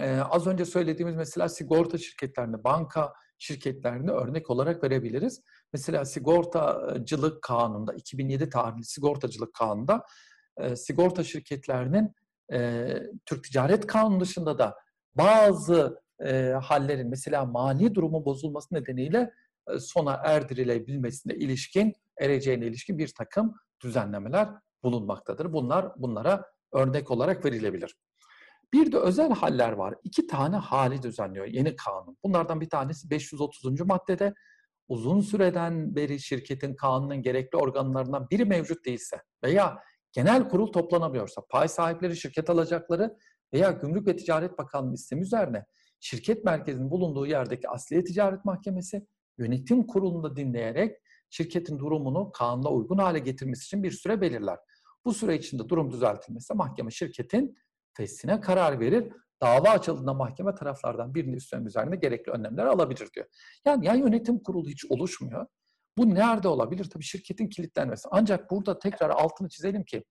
e, 0.00 0.20
az 0.20 0.46
önce 0.46 0.64
söylediğimiz 0.64 1.16
mesela 1.16 1.48
sigorta 1.48 1.98
şirketlerini, 1.98 2.64
banka 2.64 3.12
şirketlerini 3.38 4.10
örnek 4.10 4.50
olarak 4.50 4.84
verebiliriz. 4.84 5.42
Mesela 5.72 6.04
sigortacılık 6.04 7.42
kanununda, 7.42 7.94
2007 7.94 8.48
tarihli 8.48 8.84
sigortacılık 8.84 9.54
kanununda 9.54 10.04
e, 10.56 10.76
sigorta 10.76 11.24
şirketlerinin 11.24 12.14
e, 12.52 12.88
Türk 13.26 13.44
Ticaret 13.44 13.86
Kanunu 13.86 14.20
dışında 14.20 14.58
da 14.58 14.74
bazı 15.14 16.02
e, 16.24 16.54
hallerin 16.62 17.08
mesela 17.08 17.44
mali 17.44 17.94
durumu 17.94 18.24
bozulması 18.24 18.74
nedeniyle 18.74 19.32
sona 19.80 20.12
erdirilebilmesine 20.12 21.34
ilişkin, 21.34 21.92
ereceğine 22.20 22.66
ilişkin 22.66 22.98
bir 22.98 23.08
takım 23.08 23.54
düzenlemeler 23.84 24.48
bulunmaktadır. 24.82 25.52
Bunlar 25.52 25.92
bunlara 25.96 26.44
örnek 26.72 27.10
olarak 27.10 27.44
verilebilir. 27.44 27.96
Bir 28.72 28.92
de 28.92 28.98
özel 28.98 29.30
haller 29.30 29.72
var. 29.72 29.94
İki 30.04 30.26
tane 30.26 30.56
hali 30.56 31.02
düzenliyor 31.02 31.46
yeni 31.46 31.76
kanun. 31.76 32.16
Bunlardan 32.24 32.60
bir 32.60 32.68
tanesi 32.68 33.10
530. 33.10 33.80
maddede 33.80 34.34
uzun 34.88 35.20
süreden 35.20 35.96
beri 35.96 36.20
şirketin 36.20 36.74
kanunun 36.74 37.22
gerekli 37.22 37.58
organlarından 37.58 38.30
biri 38.30 38.44
mevcut 38.44 38.86
değilse 38.86 39.22
veya 39.44 39.78
genel 40.12 40.48
kurul 40.48 40.72
toplanamıyorsa, 40.72 41.42
pay 41.50 41.68
sahipleri, 41.68 42.16
şirket 42.16 42.50
alacakları 42.50 43.16
veya 43.52 43.70
Gümrük 43.70 44.06
ve 44.06 44.16
Ticaret 44.16 44.58
Bakanlığı 44.58 44.94
istemi 44.94 45.22
üzerine 45.22 45.64
şirket 46.00 46.44
merkezinin 46.44 46.90
bulunduğu 46.90 47.26
yerdeki 47.26 47.68
Asliye 47.68 48.04
Ticaret 48.04 48.44
Mahkemesi 48.44 49.06
yönetim 49.38 49.86
kurulunda 49.86 50.36
dinleyerek 50.36 50.96
şirketin 51.30 51.78
durumunu 51.78 52.32
kanuna 52.32 52.68
uygun 52.68 52.98
hale 52.98 53.18
getirmesi 53.18 53.64
için 53.64 53.82
bir 53.82 53.90
süre 53.90 54.20
belirler. 54.20 54.58
Bu 55.04 55.14
süre 55.14 55.36
içinde 55.36 55.68
durum 55.68 55.92
düzeltilmezse 55.92 56.54
mahkeme 56.54 56.90
şirketin 56.90 57.56
feshine 57.96 58.40
karar 58.40 58.80
verir. 58.80 59.12
Dava 59.42 59.68
açıldığında 59.68 60.14
mahkeme 60.14 60.54
taraflardan 60.54 61.14
birinin 61.14 61.36
üstlenme 61.36 61.66
üzerine 61.66 61.96
gerekli 61.96 62.32
önlemler 62.32 62.66
alabilir 62.66 63.08
diyor. 63.14 63.26
Yani 63.66 63.86
ya 63.86 63.94
yönetim 63.94 64.38
kurulu 64.38 64.68
hiç 64.68 64.84
oluşmuyor 64.84 65.46
bu 65.98 66.14
nerede 66.14 66.48
olabilir? 66.48 66.90
Tabii 66.90 67.04
şirketin 67.04 67.48
kilitlenmesi. 67.48 68.08
Ancak 68.10 68.50
burada 68.50 68.78
tekrar 68.78 69.10
altını 69.10 69.48
çizelim 69.48 69.84
ki 69.84 70.04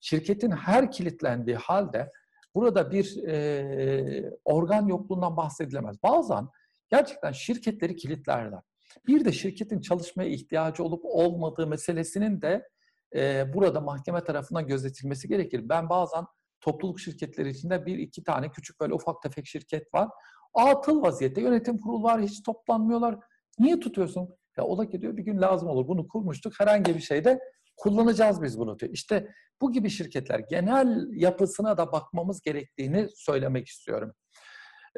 şirketin 0.00 0.50
her 0.50 0.90
kilitlendiği 0.90 1.56
halde 1.56 2.10
burada 2.54 2.90
bir 2.90 3.28
e, 3.28 4.30
organ 4.44 4.86
yokluğundan 4.86 5.36
bahsedilemez. 5.36 6.02
Bazen 6.02 6.48
gerçekten 6.92 7.32
şirketleri 7.32 7.96
kilitlerler. 7.96 8.60
Bir 9.06 9.24
de 9.24 9.32
şirketin 9.32 9.80
çalışmaya 9.80 10.28
ihtiyacı 10.28 10.84
olup 10.84 11.00
olmadığı 11.04 11.66
meselesinin 11.66 12.42
de 12.42 12.68
e, 13.14 13.52
burada 13.54 13.80
mahkeme 13.80 14.24
tarafından 14.24 14.66
gözetilmesi 14.66 15.28
gerekir. 15.28 15.68
Ben 15.68 15.88
bazen 15.88 16.24
topluluk 16.60 17.00
şirketleri 17.00 17.48
içinde 17.48 17.86
bir 17.86 17.98
iki 17.98 18.24
tane 18.24 18.50
küçük 18.50 18.80
böyle 18.80 18.94
ufak 18.94 19.22
tefek 19.22 19.46
şirket 19.46 19.94
var. 19.94 20.08
Atıl 20.54 21.02
vaziyette 21.02 21.40
yönetim 21.40 21.80
kurulu 21.80 22.02
var 22.02 22.22
hiç 22.22 22.42
toplanmıyorlar. 22.42 23.18
Niye 23.58 23.80
tutuyorsun? 23.80 24.28
Ya 24.56 24.64
ola 24.64 24.88
ki 24.88 25.00
diyor 25.00 25.16
bir 25.16 25.22
gün 25.22 25.40
lazım 25.40 25.68
olur. 25.68 25.88
Bunu 25.88 26.08
kurmuştuk. 26.08 26.60
Herhangi 26.60 26.94
bir 26.94 27.00
şeyde 27.00 27.38
kullanacağız 27.76 28.42
biz 28.42 28.58
bunu 28.58 28.78
diyor. 28.78 28.92
İşte 28.92 29.28
bu 29.60 29.72
gibi 29.72 29.90
şirketler 29.90 30.38
genel 30.38 31.08
yapısına 31.12 31.78
da 31.78 31.92
bakmamız 31.92 32.40
gerektiğini 32.40 33.08
söylemek 33.14 33.68
istiyorum. 33.68 34.12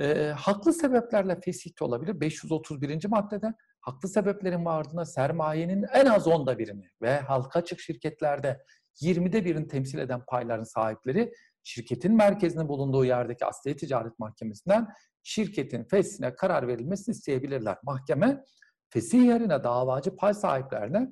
E, 0.00 0.28
haklı 0.36 0.72
sebeplerle 0.72 1.40
fesih 1.40 1.70
olabilir. 1.80 2.20
531. 2.20 3.04
maddede 3.08 3.54
haklı 3.80 4.08
sebeplerin 4.08 4.64
ardına 4.64 5.04
sermayenin 5.04 5.84
en 5.92 6.06
az 6.06 6.26
onda 6.26 6.58
birini 6.58 6.88
ve 7.02 7.18
halka 7.18 7.58
açık 7.58 7.80
şirketlerde 7.80 8.60
20'de 9.02 9.44
birini 9.44 9.68
temsil 9.68 9.98
eden 9.98 10.24
payların 10.26 10.64
sahipleri 10.64 11.32
şirketin 11.62 12.16
merkezinin 12.16 12.68
bulunduğu 12.68 13.04
yerdeki 13.04 13.46
Asliye 13.46 13.76
Ticaret 13.76 14.18
Mahkemesi'nden 14.18 14.88
şirketin 15.22 15.84
fesine 15.84 16.34
karar 16.34 16.68
verilmesini 16.68 17.12
isteyebilirler. 17.12 17.76
Mahkeme 17.82 18.44
fesih 18.90 19.24
yerine 19.24 19.64
davacı 19.64 20.16
pay 20.16 20.34
sahiplerine 20.34 21.08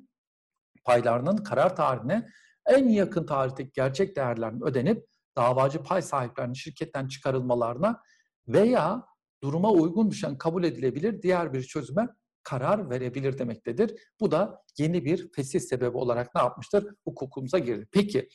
paylarının 0.83 1.37
karar 1.37 1.75
tarihine 1.75 2.27
en 2.65 2.87
yakın 2.87 3.25
tarihteki 3.25 3.71
gerçek 3.73 4.15
değerlerin 4.15 4.61
ödenip 4.61 5.05
davacı 5.37 5.83
pay 5.83 6.01
sahiplerinin 6.01 6.53
şirketten 6.53 7.07
çıkarılmalarına 7.07 8.01
veya 8.47 9.03
duruma 9.43 9.71
uygun 9.71 10.11
düşen 10.11 10.37
kabul 10.37 10.63
edilebilir 10.63 11.21
diğer 11.21 11.53
bir 11.53 11.63
çözüme 11.63 12.07
karar 12.43 12.89
verebilir 12.89 13.37
demektedir. 13.37 13.99
Bu 14.19 14.31
da 14.31 14.61
yeni 14.77 15.05
bir 15.05 15.31
fesih 15.31 15.59
sebebi 15.59 15.97
olarak 15.97 16.35
ne 16.35 16.41
yapmıştır? 16.41 16.95
Hukukumuza 17.03 17.59
girdi. 17.59 17.87
Peki 17.91 18.29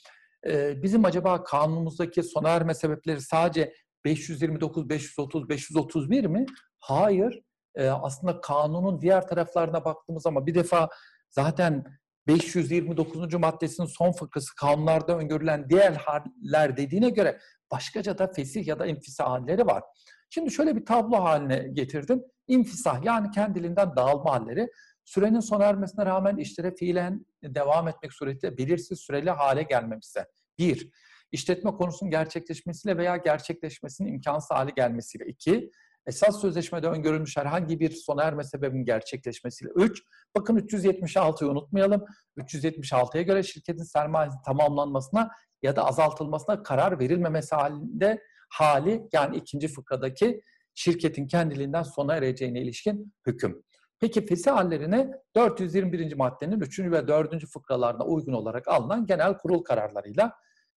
bizim 0.82 1.04
acaba 1.04 1.44
kanunumuzdaki 1.44 2.22
sona 2.22 2.48
erme 2.48 2.74
sebepleri 2.74 3.20
sadece 3.20 3.72
529, 4.04 4.88
530, 4.88 5.48
531 5.48 6.24
mi? 6.24 6.46
Hayır 6.80 7.42
e, 7.74 7.88
aslında 7.88 8.40
kanunun 8.40 9.00
diğer 9.00 9.28
taraflarına 9.28 9.84
baktığımız 9.84 10.22
zaman 10.22 10.46
bir 10.46 10.54
defa 10.54 10.88
zaten 11.30 11.84
529. 12.26 13.34
maddesinin 13.34 13.86
son 13.86 14.12
fıkrası 14.12 14.54
kanunlarda 14.54 15.18
öngörülen 15.18 15.68
diğer 15.68 15.92
haller 15.92 16.76
dediğine 16.76 17.10
göre 17.10 17.38
başkaca 17.70 18.18
da 18.18 18.26
fesih 18.32 18.66
ya 18.66 18.78
da 18.78 18.86
infisah 18.86 19.26
halleri 19.26 19.66
var. 19.66 19.82
Şimdi 20.30 20.50
şöyle 20.50 20.76
bir 20.76 20.86
tablo 20.86 21.16
haline 21.16 21.68
getirdim. 21.72 22.22
İnfisah 22.48 23.04
yani 23.04 23.30
kendiliğinden 23.30 23.96
dağılma 23.96 24.32
halleri 24.32 24.68
sürenin 25.04 25.40
sona 25.40 25.64
ermesine 25.64 26.06
rağmen 26.06 26.36
işlere 26.36 26.74
fiilen 26.74 27.26
devam 27.42 27.88
etmek 27.88 28.12
suretiyle 28.12 28.58
belirsiz 28.58 29.00
süreli 29.00 29.30
hale 29.30 29.62
gelmemişse. 29.62 30.26
Bir, 30.58 30.90
işletme 31.32 31.70
konusunun 31.70 32.10
gerçekleşmesiyle 32.10 32.96
veya 32.96 33.16
gerçekleşmesinin 33.16 34.12
imkansız 34.12 34.50
hale 34.50 34.70
gelmesiyle. 34.70 35.26
iki 35.26 35.70
esas 36.08 36.40
sözleşmede 36.40 36.88
öngörülmüş 36.88 37.36
herhangi 37.36 37.80
bir 37.80 37.90
sona 37.90 38.22
erme 38.22 38.44
sebebinin 38.44 38.84
gerçekleşmesiyle. 38.84 39.72
3. 39.74 40.02
Bakın 40.36 40.58
376'yı 40.58 41.50
unutmayalım. 41.50 42.04
376'ya 42.38 43.22
göre 43.22 43.42
şirketin 43.42 43.82
sermayesinin 43.82 44.42
tamamlanmasına 44.42 45.30
ya 45.62 45.76
da 45.76 45.86
azaltılmasına 45.86 46.62
karar 46.62 46.98
verilmemesi 46.98 47.54
halinde 47.54 48.22
hali 48.48 49.08
yani 49.12 49.36
ikinci 49.36 49.68
fıkradaki 49.68 50.40
şirketin 50.74 51.26
kendiliğinden 51.26 51.82
sona 51.82 52.16
ereceğine 52.16 52.60
ilişkin 52.60 53.14
hüküm. 53.26 53.62
Peki 54.00 54.26
fesih 54.26 54.52
hallerine 54.52 55.10
421. 55.34 56.14
maddenin 56.14 56.60
3. 56.60 56.80
ve 56.80 57.08
4. 57.08 57.46
fıkralarına 57.46 58.04
uygun 58.04 58.32
olarak 58.32 58.68
alınan 58.68 59.06
genel 59.06 59.38
kurul 59.38 59.64
kararlarıyla 59.64 60.32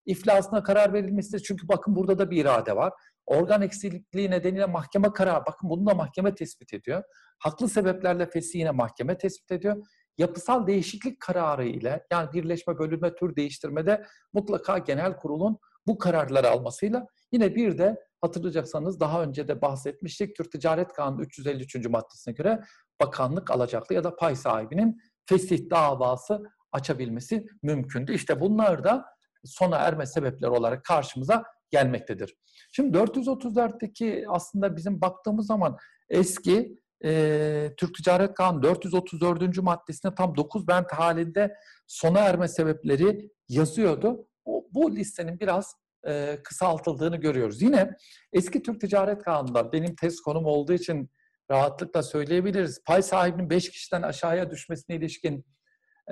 iflasına 0.06 0.62
karar 0.62 0.92
verilmesidir. 0.92 1.42
Çünkü 1.42 1.68
bakın 1.68 1.96
burada 1.96 2.18
da 2.18 2.30
bir 2.30 2.40
irade 2.40 2.76
var. 2.76 2.92
Organ 3.30 3.62
eksikliği 3.62 4.30
nedeniyle 4.30 4.66
mahkeme 4.66 5.12
kararı, 5.12 5.44
bakın 5.46 5.70
bunu 5.70 5.86
da 5.86 5.94
mahkeme 5.94 6.34
tespit 6.34 6.74
ediyor. 6.74 7.02
Haklı 7.38 7.68
sebeplerle 7.68 8.26
fesih 8.26 8.58
yine 8.58 8.70
mahkeme 8.70 9.18
tespit 9.18 9.52
ediyor. 9.52 9.86
Yapısal 10.18 10.66
değişiklik 10.66 11.20
kararı 11.20 11.64
ile 11.64 12.06
yani 12.12 12.32
birleşme, 12.32 12.78
bölünme, 12.78 13.14
tür 13.14 13.36
değiştirmede 13.36 14.04
mutlaka 14.32 14.78
genel 14.78 15.16
kurulun 15.16 15.58
bu 15.86 15.98
kararları 15.98 16.50
almasıyla 16.50 17.06
yine 17.32 17.54
bir 17.54 17.78
de 17.78 17.96
hatırlayacaksanız 18.20 19.00
daha 19.00 19.22
önce 19.22 19.48
de 19.48 19.62
bahsetmiştik. 19.62 20.36
Türk 20.36 20.52
Ticaret 20.52 20.92
Kanunu 20.92 21.22
353. 21.22 21.88
maddesine 21.88 22.34
göre 22.34 22.60
bakanlık 23.00 23.50
alacaklı 23.50 23.94
ya 23.94 24.04
da 24.04 24.16
pay 24.16 24.36
sahibinin 24.36 25.00
fesih 25.26 25.70
davası 25.70 26.42
açabilmesi 26.72 27.46
mümkündü. 27.62 28.12
İşte 28.12 28.40
bunlar 28.40 28.84
da 28.84 29.04
sona 29.44 29.76
erme 29.76 30.06
sebepleri 30.06 30.50
olarak 30.50 30.84
karşımıza 30.84 31.44
gelmektedir. 31.70 32.36
Şimdi 32.72 32.98
434'teki 32.98 34.24
aslında 34.28 34.76
bizim 34.76 35.00
baktığımız 35.00 35.46
zaman 35.46 35.76
eski 36.08 36.80
e, 37.04 37.72
Türk 37.76 37.94
Ticaret 37.94 38.34
Kanunu 38.34 38.62
434. 38.62 39.62
maddesinde 39.62 40.14
tam 40.14 40.36
9 40.36 40.68
bent 40.68 40.92
halinde 40.92 41.54
sona 41.86 42.18
erme 42.18 42.48
sebepleri 42.48 43.30
yazıyordu. 43.48 44.26
Bu, 44.46 44.68
bu 44.74 44.96
listenin 44.96 45.40
biraz 45.40 45.74
e, 46.06 46.38
kısaltıldığını 46.44 47.16
görüyoruz. 47.16 47.62
Yine 47.62 47.90
eski 48.32 48.62
Türk 48.62 48.80
Ticaret 48.80 49.22
Kanunu'nda 49.22 49.72
benim 49.72 49.94
test 49.94 50.20
konum 50.20 50.44
olduğu 50.44 50.72
için 50.72 51.10
rahatlıkla 51.50 52.02
söyleyebiliriz. 52.02 52.82
Pay 52.84 53.02
sahibinin 53.02 53.50
5 53.50 53.70
kişiden 53.70 54.02
aşağıya 54.02 54.50
düşmesine 54.50 54.96
ilişkin 54.96 55.44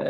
e, 0.00 0.04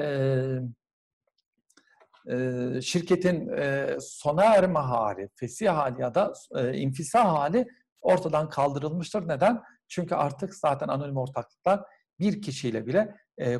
şirketin 2.82 3.48
e, 3.48 3.96
sona 4.00 4.44
erme 4.44 4.78
hali, 4.78 5.28
fesih 5.34 5.68
hali 5.68 6.02
ya 6.02 6.14
da 6.14 6.32
infisa 6.72 7.24
hali 7.24 7.66
ortadan 8.00 8.48
kaldırılmıştır. 8.48 9.28
Neden? 9.28 9.62
Çünkü 9.88 10.14
artık 10.14 10.54
zaten 10.54 10.88
anonim 10.88 11.16
ortaklıklar 11.16 11.80
bir 12.20 12.42
kişiyle 12.42 12.86
bile 12.86 13.14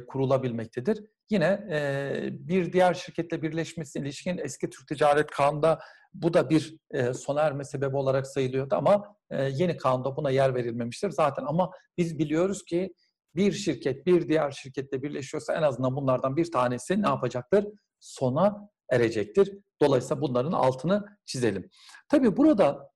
kurulabilmektedir. 0.09 1.05
Yine 1.31 1.61
bir 2.31 2.73
diğer 2.73 2.95
şirketle 2.95 3.43
birleşmesine 3.43 4.03
ilişkin 4.03 4.39
eski 4.39 4.71
Türk 4.71 4.89
Ticaret 4.89 5.31
Kanunu'nda 5.31 5.79
bu 6.15 6.35
da 6.35 6.51
bir 6.51 6.77
e, 6.91 7.15
sona 7.15 7.41
erme 7.41 7.65
sebebi 7.65 7.97
olarak 7.97 8.27
sayılıyordu 8.27 8.75
ama 8.75 9.17
e, 9.31 9.43
yeni 9.43 9.77
kanunda 9.77 10.17
buna 10.17 10.31
yer 10.31 10.55
verilmemiştir 10.55 11.11
zaten. 11.11 11.45
Ama 11.45 11.71
biz 11.99 12.19
biliyoruz 12.19 12.65
ki 12.65 12.95
bir 13.35 13.53
şirket 13.53 14.07
bir 14.07 14.29
diğer 14.29 14.51
şirketle 14.51 15.03
birleşiyorsa 15.03 15.55
en 15.55 15.63
azından 15.63 15.97
bunlardan 15.97 16.37
bir 16.37 16.53
tanesi 16.53 17.03
ne 17.03 17.09
yapacaktır? 17.09 17.67
Sona 18.01 18.71
erecektir. 18.91 19.59
Dolayısıyla 19.83 20.21
bunların 20.23 20.53
altını 20.53 21.05
çizelim. 21.27 21.71
Tabii 22.09 22.37
burada 22.37 22.91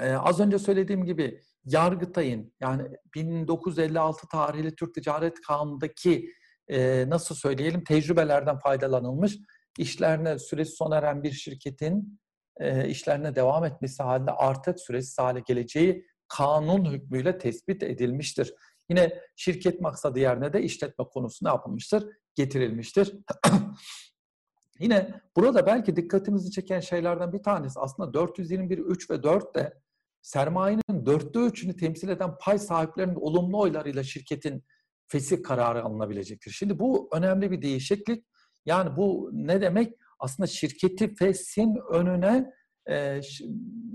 e, 0.00 0.12
az 0.12 0.40
önce 0.40 0.58
söylediğim 0.58 1.04
gibi 1.04 1.40
Yargıtay'ın 1.64 2.52
yani 2.60 2.82
1956 3.14 4.28
tarihli 4.28 4.74
Türk 4.74 4.94
Ticaret 4.94 5.40
Kanunu'ndaki 5.40 6.32
e, 6.68 7.04
nasıl 7.08 7.34
söyleyelim 7.34 7.84
tecrübelerden 7.84 8.58
faydalanılmış 8.58 9.38
işlerine 9.78 10.38
süresi 10.38 10.72
sona 10.72 10.96
eren 10.96 11.22
bir 11.22 11.32
şirketin 11.32 12.20
e, 12.60 12.88
işlerine 12.88 13.34
devam 13.34 13.64
etmesi 13.64 14.02
halinde 14.02 14.30
artık 14.30 14.80
süresiz 14.80 15.18
hale 15.18 15.40
geleceği 15.46 16.06
kanun 16.28 16.92
hükmüyle 16.92 17.38
tespit 17.38 17.82
edilmiştir. 17.82 18.54
Yine 18.90 19.20
şirket 19.36 19.80
maksadı 19.80 20.18
yerine 20.18 20.52
de 20.52 20.62
işletme 20.62 21.04
konusu 21.04 21.44
ne 21.44 21.48
yapılmıştır? 21.48 22.06
Getirilmiştir. 22.34 23.14
Yine 24.80 25.20
burada 25.36 25.66
belki 25.66 25.96
dikkatimizi 25.96 26.50
çeken 26.50 26.80
şeylerden 26.80 27.32
bir 27.32 27.42
tanesi 27.42 27.80
aslında 27.80 28.14
421 28.14 28.78
3 28.78 29.10
ve 29.10 29.22
4 29.22 29.54
de 29.54 29.80
sermayenin 30.22 31.06
dörtte 31.06 31.38
üçünü 31.38 31.76
temsil 31.76 32.08
eden 32.08 32.38
pay 32.40 32.58
sahiplerinin 32.58 33.14
olumlu 33.14 33.60
oylarıyla 33.60 34.02
şirketin 34.02 34.64
fesih 35.08 35.42
kararı 35.42 35.82
alınabilecektir. 35.82 36.50
Şimdi 36.50 36.78
bu 36.78 37.08
önemli 37.12 37.50
bir 37.50 37.62
değişiklik. 37.62 38.24
Yani 38.66 38.96
bu 38.96 39.30
ne 39.32 39.60
demek? 39.60 39.94
Aslında 40.18 40.46
şirketi 40.46 41.14
feshin 41.14 41.76
önüne 41.92 42.50
e, 42.90 43.20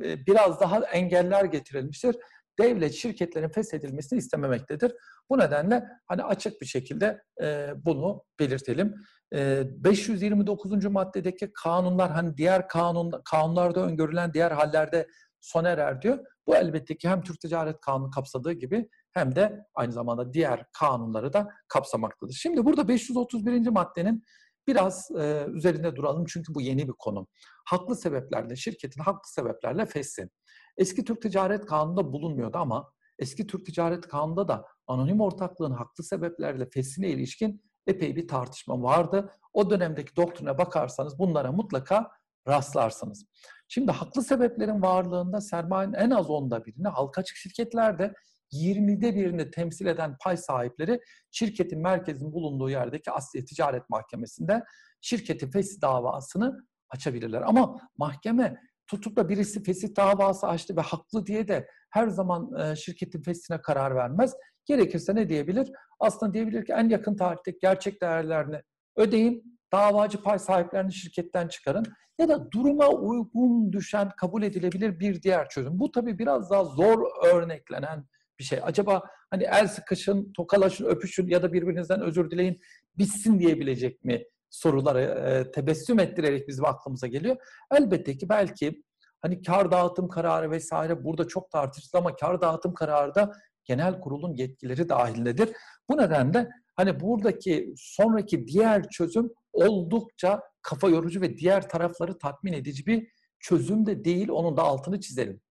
biraz 0.04 0.60
daha 0.60 0.86
engeller 0.86 1.46
getirilmiştir. 1.46 2.16
Devlet 2.60 2.94
şirketlerin 2.94 3.50
feshedilmesini 3.50 4.20
istememektedir. 4.20 4.94
Bu 5.30 5.38
nedenle 5.38 5.84
hani 6.06 6.24
açık 6.24 6.62
bir 6.62 6.66
şekilde 6.66 7.24
e, 7.42 7.70
bunu 7.86 8.24
belirtelim. 8.40 8.96
E, 9.36 9.64
529. 9.84 10.86
maddedeki 10.86 11.52
kanunlar 11.54 12.12
hani 12.12 12.38
diğer 12.38 12.68
kanun 12.68 13.22
kanunlarda 13.26 13.86
öngörülen 13.86 14.34
diğer 14.34 14.52
hallerde 14.52 15.08
sona 15.42 15.70
erer 15.70 16.02
diyor. 16.02 16.20
Bu 16.48 16.56
elbette 16.56 16.98
ki 16.98 17.10
hem 17.10 17.22
Türk 17.22 17.40
Ticaret 17.40 17.80
Kanunu 17.82 18.10
kapsadığı 18.10 18.52
gibi 18.52 18.90
hem 19.12 19.36
de 19.36 19.66
aynı 19.76 19.92
zamanda 19.92 20.34
diğer 20.34 20.66
kanunları 20.80 21.34
da 21.34 21.48
kapsamaktadır. 21.68 22.34
Şimdi 22.34 22.66
burada 22.66 22.88
531. 22.88 23.68
maddenin 23.68 24.24
biraz 24.68 25.12
e, 25.20 25.46
üzerinde 25.54 25.96
duralım 25.96 26.26
çünkü 26.26 26.54
bu 26.54 26.62
yeni 26.62 26.88
bir 26.88 26.94
konu. 27.00 27.28
Haklı 27.66 27.96
sebeplerle, 27.96 28.56
şirketin 28.56 29.02
haklı 29.02 29.30
sebeplerle 29.30 29.86
fesli. 29.86 30.30
Eski 30.78 31.06
Türk 31.06 31.22
Ticaret 31.22 31.66
Kanunu'nda 31.66 32.14
bulunmuyordu 32.14 32.58
ama 32.58 32.92
eski 33.20 33.48
Türk 33.48 33.66
Ticaret 33.66 34.08
Kanunu'nda 34.08 34.48
da 34.48 34.66
anonim 34.88 35.22
ortaklığın 35.22 35.72
haklı 35.72 36.04
sebeplerle 36.04 36.70
fesline 36.70 37.10
ilişkin 37.10 37.64
epey 37.88 38.16
bir 38.16 38.28
tartışma 38.28 38.82
vardı. 38.82 39.30
O 39.54 39.70
dönemdeki 39.70 40.16
doktrine 40.16 40.58
bakarsanız 40.58 41.20
bunlara 41.20 41.52
mutlaka 41.52 42.12
rastlarsınız. 42.48 43.26
Şimdi 43.68 43.92
haklı 43.92 44.24
sebeplerin 44.24 44.82
varlığında 44.82 45.42
sermayenin 45.42 45.94
en 45.94 46.10
az 46.10 46.30
onda 46.30 46.66
birini 46.66 46.88
halka 46.88 47.22
açık 47.22 47.38
şirketlerde 47.38 48.14
20'de 48.52 49.16
birini 49.16 49.52
temsil 49.52 49.86
eden 49.86 50.18
pay 50.24 50.38
sahipleri 50.38 51.00
şirketin 51.32 51.82
merkezin 51.82 52.34
bulunduğu 52.34 52.70
yerdeki 52.70 53.12
Asliye 53.12 53.46
Ticaret 53.46 53.90
Mahkemesi'nde 53.90 54.64
şirketin 55.02 55.52
fesih 55.52 55.82
davasını 55.82 56.68
açabilirler. 56.90 57.42
Ama 57.42 57.80
mahkeme 57.98 58.62
tutup 58.88 59.16
da 59.16 59.30
birisi 59.30 59.64
fesih 59.64 59.96
davası 59.96 60.48
açtı 60.48 60.76
ve 60.78 60.82
haklı 60.82 61.26
diye 61.26 61.48
de 61.48 61.68
her 61.90 62.08
zaman 62.08 62.60
e, 62.60 62.76
şirketin 62.76 63.22
fesihine 63.22 63.62
karar 63.62 63.96
vermez. 63.96 64.34
Gerekirse 64.66 65.16
ne 65.16 65.30
diyebilir? 65.30 65.72
Aslında 66.00 66.34
diyebilir 66.34 66.66
ki 66.66 66.74
en 66.74 66.90
yakın 66.90 67.16
tarihte 67.16 67.52
gerçek 67.62 68.02
değerlerini 68.02 68.62
ödeyin, 68.96 69.60
davacı 69.72 70.24
pay 70.24 70.40
sahiplerini 70.40 70.94
şirketten 70.94 71.48
çıkarın 71.48 71.86
ya 72.20 72.30
da 72.30 72.52
duruma 72.52 72.90
uygun 72.90 73.74
düşen 73.74 74.10
kabul 74.18 74.44
edilebilir 74.44 75.00
bir 75.00 75.22
diğer 75.22 75.50
çözüm. 75.50 75.80
Bu 75.80 75.92
tabii 75.92 76.20
biraz 76.20 76.50
daha 76.50 76.66
zor 76.66 77.28
örneklenen 77.28 78.06
bir 78.40 78.44
şey. 78.44 78.60
Acaba 78.64 79.04
hani 79.30 79.44
el 79.44 79.68
sıkışın, 79.68 80.34
tokalaşın, 80.34 80.86
öpüşün 80.86 81.28
ya 81.28 81.44
da 81.44 81.54
birbirinizden 81.54 82.02
özür 82.02 82.32
dileyin 82.32 82.62
bitsin 82.98 83.40
diyebilecek 83.40 84.04
mi 84.04 84.24
soruları 84.54 85.02
e, 85.02 85.52
tebessüm 85.52 86.00
ettirerek 86.00 86.48
bizim 86.48 86.66
aklımıza 86.66 87.08
geliyor. 87.08 87.38
Elbette 87.72 88.18
ki 88.18 88.30
belki 88.30 88.84
hani 89.22 89.42
kar 89.42 89.72
dağıtım 89.72 90.08
kararı 90.08 90.52
vesaire 90.52 91.04
burada 91.04 91.28
çok 91.28 91.52
tartışılır 91.52 92.00
ama 92.00 92.16
kar 92.16 92.42
dağıtım 92.42 92.74
kararı 92.74 93.16
da 93.16 93.32
genel 93.66 94.00
kurulun 94.00 94.34
yetkileri 94.34 94.90
dahilindedir. 94.90 95.50
Bu 95.90 95.98
nedenle 95.98 96.50
hani 96.76 97.00
buradaki 97.00 97.74
sonraki 97.78 98.48
diğer 98.48 98.90
çözüm 98.90 99.30
oldukça 99.54 100.42
kafa 100.62 100.90
yorucu 100.90 101.22
ve 101.22 101.38
diğer 101.38 101.70
tarafları 101.70 102.18
tatmin 102.18 102.54
edici 102.54 102.86
bir 102.86 103.08
çözüm 103.40 103.86
de 103.86 104.04
değil. 104.04 104.30
Onun 104.30 104.58
da 104.58 104.62
altını 104.62 105.00
çizelim. 105.00 105.42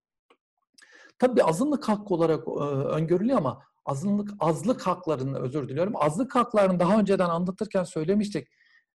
Tabii 1.19 1.43
azınlık 1.43 1.89
hakkı 1.89 2.13
olarak 2.13 2.47
e, 2.47 2.51
öngörülüyor 2.71 3.37
ama 3.37 3.61
azınlık 3.85 4.31
azlık 4.39 4.87
haklarını 4.87 5.39
özür 5.39 5.69
diliyorum. 5.69 5.93
Azlık 5.95 6.35
haklarını 6.35 6.79
daha 6.79 6.99
önceden 6.99 7.29
anlatırken 7.29 7.83
söylemiştik. 7.83 8.47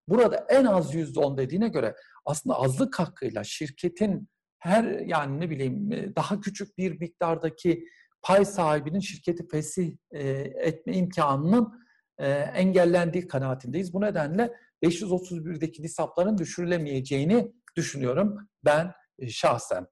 Burada 0.08 0.46
en 0.50 0.66
az 0.66 0.94
yüzde 0.94 1.20
on 1.20 1.38
dediğine 1.38 1.68
göre 1.68 1.96
aslında 2.26 2.60
azlık 2.60 3.00
hakkıyla 3.00 3.44
şirketin 3.44 4.30
her 4.60 4.84
yani 4.84 5.40
ne 5.40 5.50
bileyim 5.50 5.92
e, 5.92 6.16
daha 6.16 6.40
küçük 6.42 6.78
bir 6.78 7.00
miktardaki 7.00 7.86
pay 8.22 8.46
sahibinin 8.46 9.00
şirketi 9.00 9.48
fesih 9.48 9.98
e, 10.12 10.30
etme 10.40 10.94
imkanının 10.94 11.74
e, 12.18 12.30
engellendiği 12.32 13.28
kanaatindeyiz. 13.28 13.94
Bu 13.94 14.02
nedenle 14.02 14.54
531'deki 14.84 15.84
nisapların 15.84 16.38
düşürülemeyeceğini 16.38 17.54
düşünüyorum 17.76 18.38
ben 18.66 18.94
şahsen. 19.30 19.88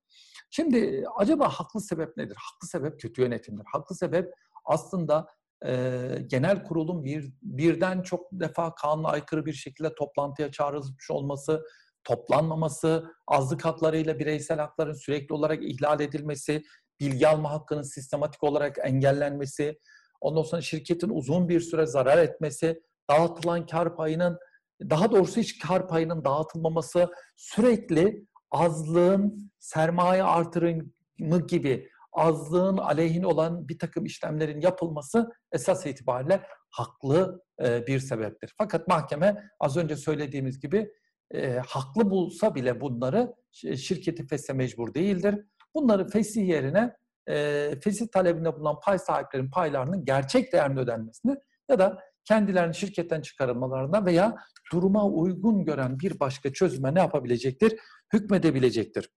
Şimdi 0.49 1.03
acaba 1.17 1.49
haklı 1.49 1.81
sebep 1.81 2.17
nedir? 2.17 2.37
Haklı 2.39 2.67
sebep 2.67 2.99
kötü 2.99 3.21
yönetimdir. 3.21 3.65
Haklı 3.65 3.95
sebep 3.95 4.33
aslında 4.65 5.27
e, 5.67 6.07
genel 6.27 6.63
kurulun 6.63 7.03
bir 7.03 7.33
birden 7.41 8.01
çok 8.01 8.27
defa 8.31 8.75
kanuna 8.75 9.07
aykırı 9.07 9.45
bir 9.45 9.53
şekilde 9.53 9.95
toplantıya 9.95 10.51
çağrılmış 10.51 11.11
olması, 11.11 11.63
toplanmaması, 12.03 13.05
azlık 13.27 13.65
haklarıyla 13.65 14.19
bireysel 14.19 14.59
hakların 14.59 14.93
sürekli 14.93 15.33
olarak 15.33 15.63
ihlal 15.63 15.99
edilmesi, 15.99 16.63
bilgi 16.99 17.27
alma 17.27 17.51
hakkının 17.51 17.81
sistematik 17.81 18.43
olarak 18.43 18.77
engellenmesi, 18.83 19.79
ondan 20.21 20.43
sonra 20.43 20.61
şirketin 20.61 21.09
uzun 21.09 21.49
bir 21.49 21.59
süre 21.59 21.85
zarar 21.85 22.17
etmesi, 22.17 22.81
dağıtılan 23.09 23.65
kar 23.65 23.95
payının 23.95 24.37
daha 24.81 25.11
doğrusu 25.11 25.39
hiç 25.39 25.59
kar 25.59 25.87
payının 25.87 26.25
dağıtılmaması, 26.25 27.09
sürekli 27.35 28.25
azlığın 28.51 29.51
sermaye 29.59 30.23
artırımı 30.23 31.47
gibi 31.47 31.89
azlığın 32.15 32.77
aleyhine 32.77 33.27
olan 33.27 33.67
bir 33.67 33.79
takım 33.79 34.05
işlemlerin 34.05 34.61
yapılması 34.61 35.31
esas 35.51 35.85
itibariyle 35.85 36.41
haklı 36.69 37.43
e, 37.63 37.87
bir 37.87 37.99
sebeptir. 37.99 38.53
Fakat 38.57 38.87
mahkeme 38.87 39.43
az 39.59 39.77
önce 39.77 39.95
söylediğimiz 39.95 40.59
gibi 40.59 40.91
e, 41.33 41.59
haklı 41.67 42.09
bulsa 42.09 42.55
bile 42.55 42.81
bunları 42.81 43.35
şirketi 43.51 44.27
feshe 44.27 44.53
mecbur 44.53 44.93
değildir. 44.93 45.45
Bunları 45.75 46.07
fesih 46.07 46.47
yerine 46.47 46.95
e, 47.29 47.71
fesih 47.83 48.07
talebinde 48.07 48.55
bulunan 48.55 48.79
pay 48.79 48.99
sahiplerinin 48.99 49.51
paylarının 49.51 50.05
gerçek 50.05 50.53
değerinin 50.53 50.77
ödenmesini 50.77 51.35
ya 51.69 51.79
da 51.79 51.99
kendilerini 52.25 52.75
şirketten 52.75 53.21
çıkarılmalarına 53.21 54.05
veya 54.05 54.35
duruma 54.71 55.05
uygun 55.05 55.65
gören 55.65 55.99
bir 55.99 56.19
başka 56.19 56.53
çözüme 56.53 56.95
ne 56.95 56.99
yapabilecektir? 56.99 57.79
Hükmedebilecektir. 58.13 59.09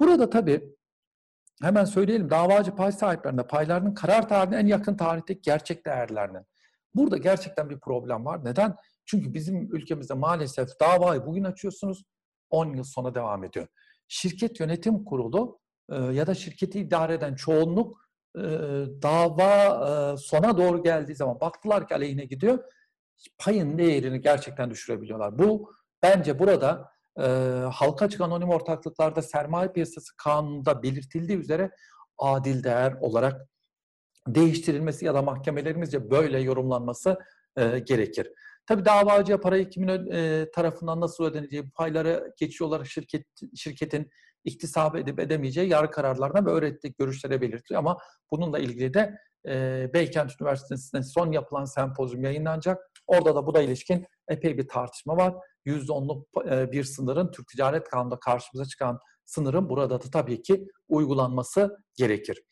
Burada 0.00 0.30
tabii 0.30 0.76
hemen 1.62 1.84
söyleyelim 1.84 2.30
davacı 2.30 2.74
pay 2.74 2.92
sahiplerinde 2.92 3.46
paylarının 3.46 3.94
karar 3.94 4.28
tarihine 4.28 4.56
en 4.56 4.66
yakın 4.66 4.96
tarihteki 4.96 5.40
gerçek 5.42 5.86
değerlerinin. 5.86 6.42
Burada 6.94 7.16
gerçekten 7.16 7.70
bir 7.70 7.80
problem 7.80 8.24
var. 8.24 8.44
Neden? 8.44 8.76
Çünkü 9.04 9.34
bizim 9.34 9.74
ülkemizde 9.76 10.14
maalesef 10.14 10.68
davayı 10.80 11.26
bugün 11.26 11.44
açıyorsunuz 11.44 12.04
10 12.50 12.74
yıl 12.74 12.84
sonra 12.84 13.14
devam 13.14 13.44
ediyor. 13.44 13.66
Şirket 14.08 14.60
yönetim 14.60 15.04
kurulu 15.04 15.58
e, 15.90 15.96
ya 15.96 16.26
da 16.26 16.34
şirketi 16.34 16.80
idare 16.80 17.14
eden 17.14 17.34
çoğunluk 17.34 18.00
e, 18.36 18.42
dava 19.02 20.12
e, 20.12 20.16
sona 20.16 20.58
doğru 20.58 20.82
geldiği 20.82 21.14
zaman 21.14 21.40
baktılar 21.40 21.88
ki 21.88 21.94
aleyhine 21.94 22.24
gidiyor 22.24 22.64
payın 23.38 23.78
değerini 23.78 24.20
gerçekten 24.20 24.70
düşürebiliyorlar. 24.70 25.38
Bu 25.38 25.72
bence 26.02 26.38
burada 26.38 26.90
e, 27.18 27.26
halka 27.72 28.04
açık 28.04 28.20
anonim 28.20 28.48
ortaklıklarda 28.48 29.22
sermaye 29.22 29.72
piyasası 29.72 30.16
kanununda 30.16 30.82
belirtildiği 30.82 31.38
üzere 31.38 31.70
adil 32.18 32.64
değer 32.64 32.92
olarak 33.00 33.40
değiştirilmesi 34.28 35.04
ya 35.04 35.14
da 35.14 35.22
mahkemelerimizce 35.22 36.10
böyle 36.10 36.40
yorumlanması 36.40 37.18
e, 37.56 37.78
gerekir. 37.78 38.32
Tabi 38.66 38.84
davacıya 38.84 39.40
parayı 39.40 39.68
kimin 39.68 40.10
e, 40.10 40.50
tarafından 40.50 41.00
nasıl 41.00 41.24
ödeneceği, 41.24 41.70
payları 41.70 42.32
geçici 42.36 42.64
olarak 42.64 42.86
şirket, 42.86 43.26
şirketin 43.54 44.10
iktisap 44.44 44.96
edip 44.96 45.20
edemeyeceği 45.20 45.68
yargı 45.68 45.90
kararlarına 45.90 46.46
ve 46.46 46.50
öğrettik 46.50 46.98
görüşlere 46.98 47.40
belirtiliyor. 47.40 47.78
Ama 47.78 47.98
bununla 48.30 48.58
ilgili 48.58 48.94
de 48.94 49.18
e, 49.48 49.86
Beykent 49.94 50.40
Üniversitesi'nde 50.40 51.02
son 51.02 51.32
yapılan 51.32 51.64
sempozyum 51.64 52.24
yayınlanacak. 52.24 52.90
Orada 53.06 53.34
da 53.34 53.46
bu 53.46 53.54
da 53.54 53.62
ilişkin 53.62 54.06
epey 54.28 54.58
bir 54.58 54.68
tartışma 54.68 55.16
var. 55.16 55.34
%10'luk 55.66 56.24
e, 56.50 56.72
bir 56.72 56.84
sınırın 56.84 57.30
Türk 57.30 57.48
Ticaret 57.48 57.88
Kanunu'nda 57.88 58.18
karşımıza 58.18 58.64
çıkan 58.64 58.98
sınırın 59.24 59.68
burada 59.68 60.02
da 60.02 60.10
tabii 60.10 60.42
ki 60.42 60.66
uygulanması 60.88 61.76
gerekir. 61.96 62.42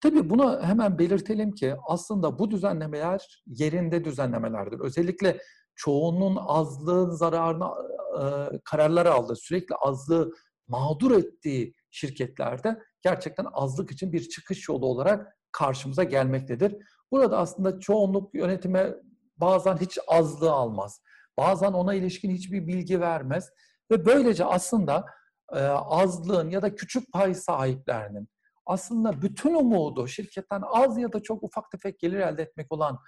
Tabii 0.00 0.30
bunu 0.30 0.62
hemen 0.62 0.98
belirtelim 0.98 1.52
ki 1.52 1.76
aslında 1.88 2.38
bu 2.38 2.50
düzenlemeler 2.50 3.42
yerinde 3.46 4.04
düzenlemelerdir. 4.04 4.80
Özellikle 4.80 5.38
çoğunun 5.74 6.38
azlığın 6.40 7.10
zararına 7.10 7.72
e, 8.20 8.22
kararlar 8.64 9.06
aldı. 9.06 9.36
Sürekli 9.36 9.74
azlığı 9.74 10.32
mağdur 10.68 11.10
ettiği 11.10 11.74
şirketlerde 11.90 12.78
gerçekten 13.02 13.46
azlık 13.52 13.90
için 13.90 14.12
bir 14.12 14.28
çıkış 14.28 14.68
yolu 14.68 14.86
olarak 14.86 15.36
karşımıza 15.52 16.04
gelmektedir. 16.04 16.76
Burada 17.10 17.38
aslında 17.38 17.80
çoğunluk 17.80 18.34
yönetime 18.34 18.94
bazen 19.36 19.76
hiç 19.76 19.98
azlığı 20.08 20.52
almaz. 20.52 21.00
Bazen 21.38 21.72
ona 21.72 21.94
ilişkin 21.94 22.30
hiçbir 22.30 22.66
bilgi 22.66 23.00
vermez. 23.00 23.50
Ve 23.90 24.06
böylece 24.06 24.44
aslında 24.44 25.04
e, 25.52 25.58
azlığın 25.68 26.50
ya 26.50 26.62
da 26.62 26.74
küçük 26.74 27.12
pay 27.12 27.34
sahiplerinin 27.34 28.28
aslında 28.66 29.22
bütün 29.22 29.54
umudu 29.54 30.08
şirketten 30.08 30.62
az 30.64 30.98
ya 30.98 31.12
da 31.12 31.22
çok 31.22 31.42
ufak 31.42 31.70
tefek 31.70 32.00
gelir 32.00 32.18
elde 32.18 32.42
etmek 32.42 32.72
olan 32.72 32.98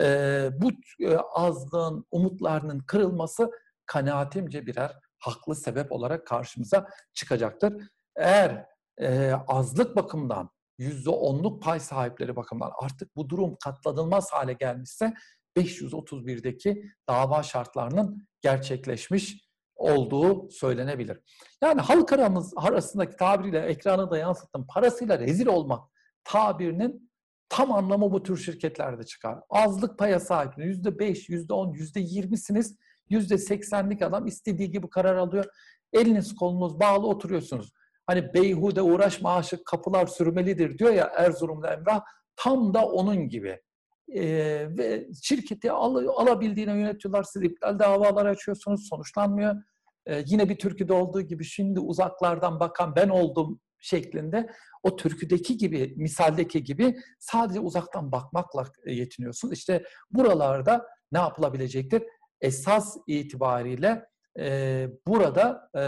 e, 0.00 0.48
bu 0.60 0.70
e, 1.00 1.16
azlığın 1.16 2.06
umutlarının 2.10 2.78
kırılması 2.78 3.50
kanaatimce 3.86 4.66
birer 4.66 4.92
haklı 5.18 5.54
sebep 5.54 5.92
olarak 5.92 6.26
karşımıza 6.26 6.88
çıkacaktır. 7.14 7.82
Eğer 8.16 8.66
e, 9.00 9.32
azlık 9.48 9.96
bakımından 9.96 10.50
yüzde 10.78 11.10
onluk 11.10 11.62
pay 11.62 11.80
sahipleri 11.80 12.36
bakımından 12.36 12.72
artık 12.82 13.16
bu 13.16 13.28
durum 13.28 13.56
katlanılmaz 13.64 14.32
hale 14.32 14.52
gelmişse 14.52 15.14
531'deki 15.56 16.84
dava 17.08 17.42
şartlarının 17.42 18.28
gerçekleşmiş 18.40 19.44
olduğu 19.76 20.50
söylenebilir. 20.50 21.20
Yani 21.62 21.80
halk 21.80 22.12
aramız 22.12 22.52
arasındaki 22.56 23.16
tabiriyle 23.16 23.58
ekrana 23.58 24.10
da 24.10 24.18
yansıttım. 24.18 24.66
Parasıyla 24.66 25.18
rezil 25.18 25.46
olmak 25.46 25.88
tabirinin 26.24 27.10
tam 27.48 27.72
anlamı 27.72 28.12
bu 28.12 28.22
tür 28.22 28.36
şirketlerde 28.36 29.04
çıkar. 29.04 29.38
Azlık 29.50 29.98
paya 29.98 30.20
sahip. 30.20 30.52
Yüzde 30.58 30.98
beş, 30.98 31.28
yüzde 31.28 31.54
on, 31.54 31.72
yüzde 31.72 32.00
yirmisiniz. 32.00 32.76
Yüzde 33.08 33.38
seksenlik 33.38 34.02
adam 34.02 34.26
istediği 34.26 34.70
gibi 34.70 34.90
karar 34.90 35.16
alıyor. 35.16 35.44
Eliniz 35.92 36.34
kolunuz 36.34 36.80
bağlı 36.80 37.06
oturuyorsunuz. 37.06 37.72
Hani 38.06 38.34
beyhude 38.34 38.82
uğraş 38.82 39.20
maaşı 39.20 39.64
kapılar 39.64 40.06
sürmelidir 40.06 40.78
diyor 40.78 40.92
ya 40.92 41.04
Erzurum'da 41.04 41.74
Emrah. 41.74 42.04
Tam 42.36 42.74
da 42.74 42.86
onun 42.86 43.28
gibi. 43.28 43.60
Ee, 44.08 44.66
ve 44.78 45.08
şirketi 45.22 45.70
al, 45.70 45.94
alabildiğine 45.96 46.72
yönetiyorlar. 46.78 47.22
Siz 47.22 47.42
iptal 47.42 47.78
davalar 47.78 48.26
açıyorsunuz. 48.26 48.88
Sonuçlanmıyor. 48.88 49.62
Ee, 50.06 50.24
yine 50.26 50.48
bir 50.48 50.58
türküde 50.58 50.92
olduğu 50.92 51.20
gibi 51.20 51.44
şimdi 51.44 51.80
uzaklardan 51.80 52.60
bakan 52.60 52.96
ben 52.96 53.08
oldum 53.08 53.60
şeklinde 53.80 54.50
o 54.82 54.96
türküdeki 54.96 55.56
gibi, 55.56 55.94
misaldeki 55.96 56.64
gibi 56.64 56.96
sadece 57.18 57.60
uzaktan 57.60 58.12
bakmakla 58.12 58.64
yetiniyorsunuz. 58.86 59.54
İşte 59.54 59.82
buralarda 60.10 60.86
ne 61.12 61.18
yapılabilecektir? 61.18 62.02
Esas 62.40 62.96
itibariyle 63.06 64.06
e, 64.38 64.88
burada 65.06 65.70
e, 65.74 65.80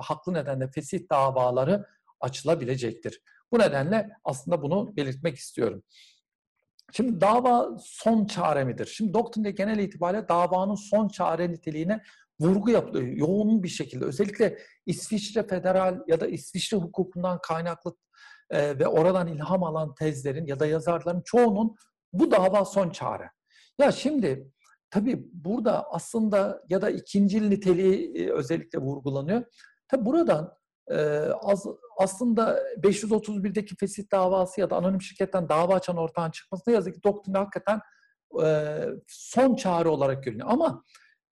haklı 0.00 0.32
nedenle 0.32 0.68
fesih 0.68 1.00
davaları 1.10 1.86
açılabilecektir. 2.20 3.20
Bu 3.52 3.58
nedenle 3.58 4.08
aslında 4.24 4.62
bunu 4.62 4.96
belirtmek 4.96 5.36
istiyorum. 5.36 5.82
Şimdi 6.92 7.20
dava 7.20 7.76
son 7.80 8.26
çare 8.26 8.64
midir? 8.64 8.86
Şimdi 8.86 9.14
doktrinde 9.14 9.50
genel 9.50 9.78
itibariyle 9.78 10.28
davanın 10.28 10.74
son 10.74 11.08
çare 11.08 11.50
niteliğine 11.50 12.02
vurgu 12.40 12.70
yapılıyor. 12.70 13.06
Yoğun 13.06 13.62
bir 13.62 13.68
şekilde. 13.68 14.04
Özellikle 14.04 14.58
İsviçre 14.86 15.46
federal 15.46 15.98
ya 16.06 16.20
da 16.20 16.26
İsviçre 16.26 16.76
hukukundan 16.76 17.40
kaynaklı 17.42 17.96
e, 18.50 18.78
ve 18.78 18.86
oradan 18.86 19.26
ilham 19.26 19.62
alan 19.62 19.94
tezlerin 19.94 20.46
ya 20.46 20.60
da 20.60 20.66
yazarların 20.66 21.22
çoğunun 21.24 21.76
bu 22.12 22.30
dava 22.30 22.64
son 22.64 22.90
çare. 22.90 23.30
Ya 23.78 23.92
şimdi 23.92 24.50
tabii 24.90 25.26
burada 25.32 25.92
aslında 25.92 26.62
ya 26.68 26.82
da 26.82 26.90
ikincil 26.90 27.48
niteliği 27.48 28.16
e, 28.16 28.32
özellikle 28.32 28.78
vurgulanıyor. 28.78 29.44
Tabii 29.88 30.04
buradan 30.04 30.54
e, 30.90 30.96
az, 31.42 31.66
aslında 31.96 32.62
531'deki 32.82 33.76
fesih 33.76 34.04
davası 34.12 34.60
ya 34.60 34.70
da 34.70 34.76
anonim 34.76 35.02
şirketten 35.02 35.48
dava 35.48 35.74
açan 35.74 35.96
ortağın 35.96 36.30
çıkması 36.30 36.70
ne 36.70 36.74
yazık 36.74 36.94
ki 36.94 37.00
doktrinde 37.04 37.38
hakikaten 37.38 37.80
e, 38.44 38.78
son 39.08 39.56
çare 39.56 39.88
olarak 39.88 40.24
görünüyor. 40.24 40.48
Ama 40.50 40.82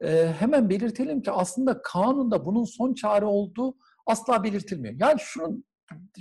e, 0.00 0.32
hemen 0.38 0.70
belirtelim 0.70 1.22
ki 1.22 1.30
aslında 1.30 1.82
kanunda 1.82 2.46
bunun 2.46 2.64
son 2.64 2.94
çare 2.94 3.24
olduğu 3.24 3.74
asla 4.06 4.44
belirtilmiyor. 4.44 4.94
Yani 4.98 5.20
şunun 5.20 5.64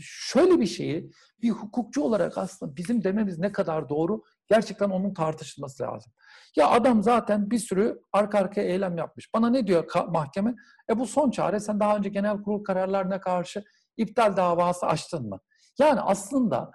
şöyle 0.01 0.59
bir 0.59 0.65
şeyi 0.65 1.11
bir 1.41 1.49
hukukçu 1.49 2.01
olarak 2.01 2.37
aslında 2.37 2.75
bizim 2.75 3.03
dememiz 3.03 3.39
ne 3.39 3.51
kadar 3.51 3.89
doğru 3.89 4.23
gerçekten 4.47 4.89
onun 4.89 5.13
tartışılması 5.13 5.83
lazım. 5.83 6.13
Ya 6.55 6.69
adam 6.69 7.03
zaten 7.03 7.51
bir 7.51 7.57
sürü 7.59 7.99
arka 8.13 8.39
arkaya 8.39 8.67
eylem 8.67 8.97
yapmış. 8.97 9.33
Bana 9.33 9.49
ne 9.49 9.67
diyor 9.67 9.85
mahkeme? 10.09 10.55
E 10.89 10.99
bu 10.99 11.07
son 11.07 11.31
çare 11.31 11.59
sen 11.59 11.79
daha 11.79 11.97
önce 11.97 12.09
genel 12.09 12.41
kurul 12.41 12.63
kararlarına 12.63 13.21
karşı 13.21 13.63
iptal 13.97 14.37
davası 14.37 14.85
açtın 14.85 15.29
mı? 15.29 15.39
Yani 15.79 16.01
aslında 16.01 16.71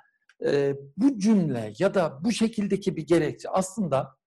e, 0.46 0.74
bu 0.96 1.18
cümle 1.18 1.72
ya 1.78 1.94
da 1.94 2.24
bu 2.24 2.32
şekildeki 2.32 2.96
bir 2.96 3.06
gerekçe 3.06 3.50
aslında 3.50 4.18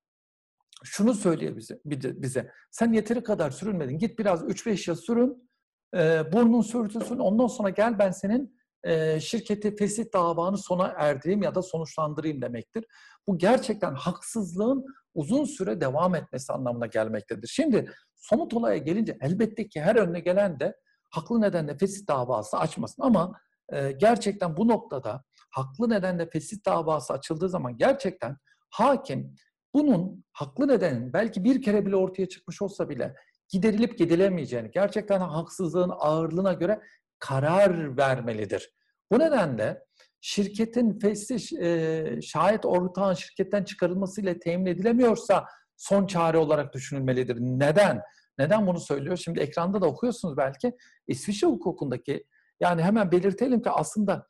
şunu 0.83 1.13
söylüyor 1.13 1.55
bize, 1.57 1.79
bize. 2.21 2.51
Sen 2.71 2.93
yeteri 2.93 3.23
kadar 3.23 3.51
sürünmedin. 3.51 3.97
Git 3.97 4.19
biraz 4.19 4.43
3-5 4.43 4.89
yıl 4.89 4.97
sürün. 4.97 5.49
E, 5.95 6.31
burnun 6.33 6.61
sürtülsün. 6.61 7.17
Ondan 7.17 7.47
sonra 7.47 7.69
gel 7.69 7.99
ben 7.99 8.11
senin 8.11 8.61
e, 8.83 9.19
şirketi 9.19 9.75
fesih 9.75 10.05
davanı 10.13 10.57
sona 10.57 10.87
erdireyim 10.97 11.43
ya 11.43 11.55
da 11.55 11.61
sonuçlandırayım 11.61 12.41
demektir. 12.41 12.85
Bu 13.27 13.37
gerçekten 13.37 13.93
haksızlığın 13.93 14.85
uzun 15.13 15.45
süre 15.45 15.81
devam 15.81 16.15
etmesi 16.15 16.53
anlamına 16.53 16.85
gelmektedir. 16.85 17.47
Şimdi 17.47 17.91
somut 18.15 18.53
olaya 18.53 18.77
gelince 18.77 19.17
elbette 19.21 19.67
ki 19.67 19.81
her 19.81 19.95
önüne 19.95 20.19
gelen 20.19 20.59
de 20.59 20.75
haklı 21.11 21.41
nedenle 21.41 21.77
fesih 21.77 22.07
davası 22.07 22.57
açmasın 22.57 23.03
ama 23.03 23.31
e, 23.73 23.91
gerçekten 23.91 24.57
bu 24.57 24.67
noktada 24.67 25.23
haklı 25.49 25.89
nedenle 25.89 26.29
fesih 26.29 26.57
davası 26.65 27.13
açıldığı 27.13 27.49
zaman 27.49 27.77
gerçekten 27.77 28.37
hakim 28.69 29.35
bunun 29.73 30.25
haklı 30.33 30.67
nedenin 30.67 31.13
belki 31.13 31.43
bir 31.43 31.61
kere 31.61 31.85
bile 31.85 31.95
ortaya 31.95 32.29
çıkmış 32.29 32.61
olsa 32.61 32.89
bile 32.89 33.15
giderilip 33.49 33.97
gidilemeyeceğini, 33.97 34.71
gerçekten 34.71 35.19
haksızlığın 35.19 35.91
ağırlığına 35.99 36.53
göre 36.53 36.81
karar 37.19 37.97
vermelidir. 37.97 38.73
Bu 39.11 39.19
nedenle 39.19 39.83
şirketin 40.21 40.99
fesih 40.99 41.61
e, 41.61 42.21
şayet 42.21 42.65
ortağın 42.65 43.13
şirketten 43.13 43.63
çıkarılmasıyla 43.63 44.39
temin 44.39 44.65
edilemiyorsa 44.65 45.45
son 45.77 46.07
çare 46.07 46.37
olarak 46.37 46.73
düşünülmelidir. 46.73 47.37
Neden? 47.39 48.01
Neden 48.37 48.67
bunu 48.67 48.79
söylüyor? 48.79 49.17
Şimdi 49.17 49.39
ekranda 49.39 49.81
da 49.81 49.85
okuyorsunuz 49.85 50.37
belki. 50.37 50.73
İsviçre 51.07 51.47
hukukundaki 51.47 52.23
yani 52.59 52.83
hemen 52.83 53.11
belirtelim 53.11 53.61
ki 53.61 53.69
aslında 53.69 54.27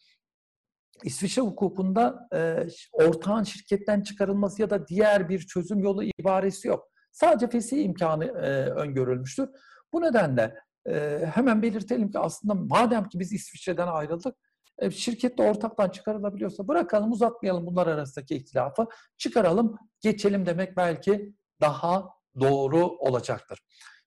İsviçre 1.03 1.41
hukukunda 1.41 2.27
e, 2.33 2.67
ortağın 2.91 3.43
şirketten 3.43 4.01
çıkarılması 4.01 4.61
ya 4.61 4.69
da 4.69 4.87
diğer 4.87 5.29
bir 5.29 5.39
çözüm 5.39 5.79
yolu 5.79 6.03
ibaresi 6.03 6.67
yok. 6.67 6.87
Sadece 7.11 7.47
fesih 7.49 7.85
imkanı 7.85 8.25
e, 8.25 8.69
öngörülmüştür. 8.69 9.49
Bu 9.93 10.01
nedenle 10.01 10.55
e, 10.87 11.25
hemen 11.33 11.61
belirtelim 11.61 12.11
ki 12.11 12.19
aslında 12.19 12.53
madem 12.53 13.09
ki 13.09 13.19
biz 13.19 13.33
İsviçre'den 13.33 13.87
ayrıldık, 13.87 14.35
e, 14.79 14.91
şirkette 14.91 15.43
ortaktan 15.43 15.89
çıkarılabiliyorsa 15.89 16.67
bırakalım, 16.67 17.11
uzatmayalım 17.11 17.65
bunlar 17.65 17.87
arasındaki 17.87 18.35
ihtilafı, 18.35 18.87
çıkaralım, 19.17 19.77
geçelim 20.01 20.45
demek 20.45 20.77
belki 20.77 21.33
daha 21.61 22.09
doğru 22.39 22.87
olacaktır. 22.87 23.59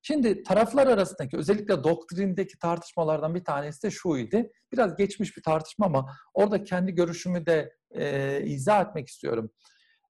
Şimdi 0.03 0.43
taraflar 0.43 0.87
arasındaki 0.87 1.37
özellikle 1.37 1.85
doktrindeki 1.85 2.59
tartışmalardan 2.59 3.35
bir 3.35 3.45
tanesi 3.45 3.83
de 3.83 3.91
şuydu. 3.91 4.37
Biraz 4.73 4.97
geçmiş 4.97 5.37
bir 5.37 5.43
tartışma 5.43 5.87
ama 5.87 6.07
orada 6.35 6.65
kendi 6.65 6.93
görüşümü 6.93 7.47
de 7.47 7.73
e, 7.91 8.41
izah 8.45 8.89
etmek 8.89 9.09
istiyorum. 9.09 9.51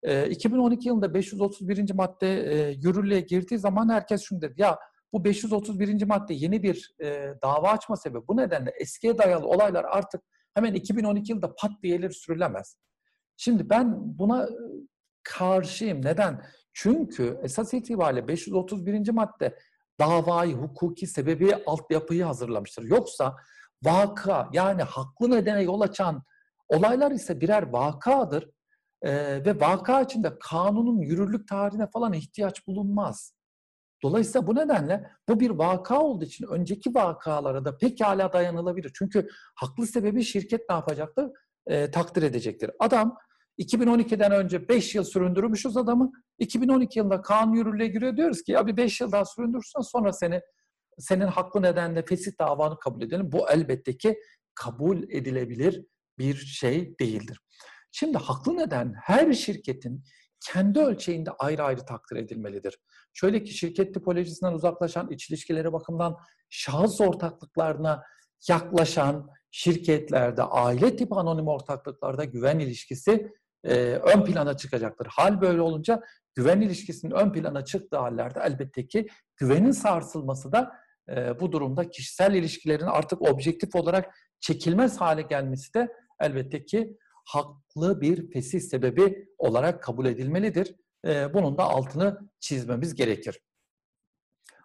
E, 0.03 0.29
2012 0.29 0.89
yılında 0.89 1.15
531. 1.15 1.93
madde 1.95 2.55
e, 2.55 2.71
yürürlüğe 2.71 3.21
girdiği 3.21 3.59
zaman 3.59 3.89
herkes 3.89 4.23
şunu 4.23 4.41
dedi. 4.41 4.55
Ya 4.57 4.79
bu 5.13 5.25
531. 5.25 6.03
madde 6.03 6.35
yeni 6.35 6.63
bir 6.63 6.95
e, 7.03 7.35
dava 7.43 7.71
açma 7.71 7.97
sebebi. 7.97 8.29
Bu 8.29 8.37
nedenle 8.37 8.71
eskiye 8.71 9.19
dayalı 9.19 9.47
olaylar 9.47 9.85
artık 9.85 10.23
hemen 10.55 10.75
2012 10.75 11.33
yılında 11.33 11.55
pat 11.55 11.73
diye 11.83 12.11
sürülemez. 12.11 12.77
Şimdi 13.37 13.71
ben 13.71 14.19
buna 14.19 14.49
karşıyım. 15.23 16.05
Neden? 16.05 16.45
Çünkü 16.75 17.41
esas 17.43 17.75
itibariyle 17.75 18.29
531. 18.29 19.11
madde 19.11 19.59
davayı, 20.01 20.55
hukuki 20.55 21.07
sebebi 21.07 21.55
altyapıyı 21.67 22.25
hazırlamıştır. 22.25 22.83
Yoksa 22.83 23.37
vaka 23.83 24.49
yani 24.53 24.83
haklı 24.83 25.31
nedene 25.31 25.63
yol 25.63 25.81
açan 25.81 26.23
olaylar 26.69 27.11
ise 27.11 27.41
birer 27.41 27.63
vakadır. 27.63 28.51
Ee, 29.03 29.45
ve 29.45 29.61
vaka 29.61 30.03
içinde 30.03 30.39
kanunun 30.41 31.01
yürürlük 31.01 31.49
tarihine 31.49 31.87
falan 31.91 32.13
ihtiyaç 32.13 32.67
bulunmaz. 32.67 33.35
Dolayısıyla 34.03 34.47
bu 34.47 34.55
nedenle 34.55 35.11
bu 35.29 35.41
bir 35.41 35.51
vaka 35.51 36.01
olduğu 36.01 36.25
için 36.25 36.47
önceki 36.47 36.95
vakalara 36.95 37.65
da 37.65 37.79
pekala 37.79 38.33
dayanılabilir. 38.33 38.93
Çünkü 38.95 39.29
haklı 39.55 39.87
sebebi 39.87 40.23
şirket 40.23 40.69
ne 40.69 40.75
yapacaktır? 40.75 41.31
E, 41.67 41.91
takdir 41.91 42.23
edecektir. 42.23 42.71
Adam 42.79 43.17
2012'den 43.59 44.33
önce 44.33 44.69
5 44.69 44.95
yıl 44.95 45.05
süründürmüşüz 45.05 45.77
adamı. 45.77 46.13
2012 46.39 46.99
yılında 46.99 47.21
kanun 47.21 47.55
yürürlüğe 47.55 47.87
giriyor 47.87 48.17
diyoruz 48.17 48.43
ki 48.43 48.53
ya 48.53 48.67
bir 48.67 48.77
5 48.77 49.01
yıl 49.01 49.13
daha 49.13 49.25
süründürürsen 49.25 49.81
sonra 49.81 50.13
seni 50.13 50.41
senin 50.99 51.27
haklı 51.27 51.63
nedenle 51.63 52.05
fesih 52.05 52.33
davanı 52.41 52.79
kabul 52.79 53.03
edelim. 53.03 53.33
Bu 53.33 53.51
elbette 53.51 53.97
ki 53.97 54.19
kabul 54.55 55.03
edilebilir 55.03 55.85
bir 56.19 56.35
şey 56.37 56.99
değildir. 56.99 57.41
Şimdi 57.93 58.19
haklı 58.19 58.57
neden 58.57 58.95
her 59.03 59.33
şirketin 59.33 60.05
kendi 60.53 60.81
ölçeğinde 60.81 61.31
ayrı 61.31 61.63
ayrı 61.63 61.87
takdir 61.87 62.17
edilmelidir. 62.17 62.79
Şöyle 63.13 63.45
ki 63.45 63.55
şirket 63.55 63.95
tipolojisinden 63.95 64.53
uzaklaşan, 64.53 65.11
iç 65.11 65.31
ilişkileri 65.31 65.73
bakımından 65.73 66.17
şahıs 66.51 67.01
ortaklıklarına 67.01 68.03
yaklaşan 68.49 69.31
şirketlerde, 69.51 70.43
aile 70.43 70.97
tipi 70.97 71.15
anonim 71.15 71.49
ortaklıklarda 71.49 72.25
güven 72.25 72.59
ilişkisi 72.59 73.33
e, 73.65 73.75
ön 73.95 74.25
plana 74.25 74.57
çıkacaktır. 74.57 75.07
Hal 75.07 75.41
böyle 75.41 75.61
olunca 75.61 76.03
güven 76.35 76.61
ilişkisinin 76.61 77.13
ön 77.13 77.33
plana 77.33 77.65
çıktığı 77.65 77.99
hallerde 77.99 78.41
elbette 78.45 78.87
ki 78.87 79.07
güvenin 79.37 79.71
sarsılması 79.71 80.53
da 80.53 80.73
e, 81.09 81.41
bu 81.41 81.53
durumda 81.53 81.91
kişisel 81.91 82.35
ilişkilerin 82.35 82.87
artık 82.87 83.23
objektif 83.23 83.75
olarak 83.75 84.15
çekilmez 84.41 85.01
hale 85.01 85.23
gelmesi 85.23 85.75
de 85.75 85.93
elbette 86.21 86.65
ki 86.65 86.97
haklı 87.25 88.01
bir 88.01 88.31
fesih 88.31 88.61
sebebi 88.61 89.29
olarak 89.39 89.83
kabul 89.83 90.07
edilmelidir. 90.07 90.75
E, 91.07 91.35
bunun 91.35 91.59
da 91.59 91.63
altını 91.63 92.31
çizmemiz 92.41 92.95
gerekir. 92.95 93.41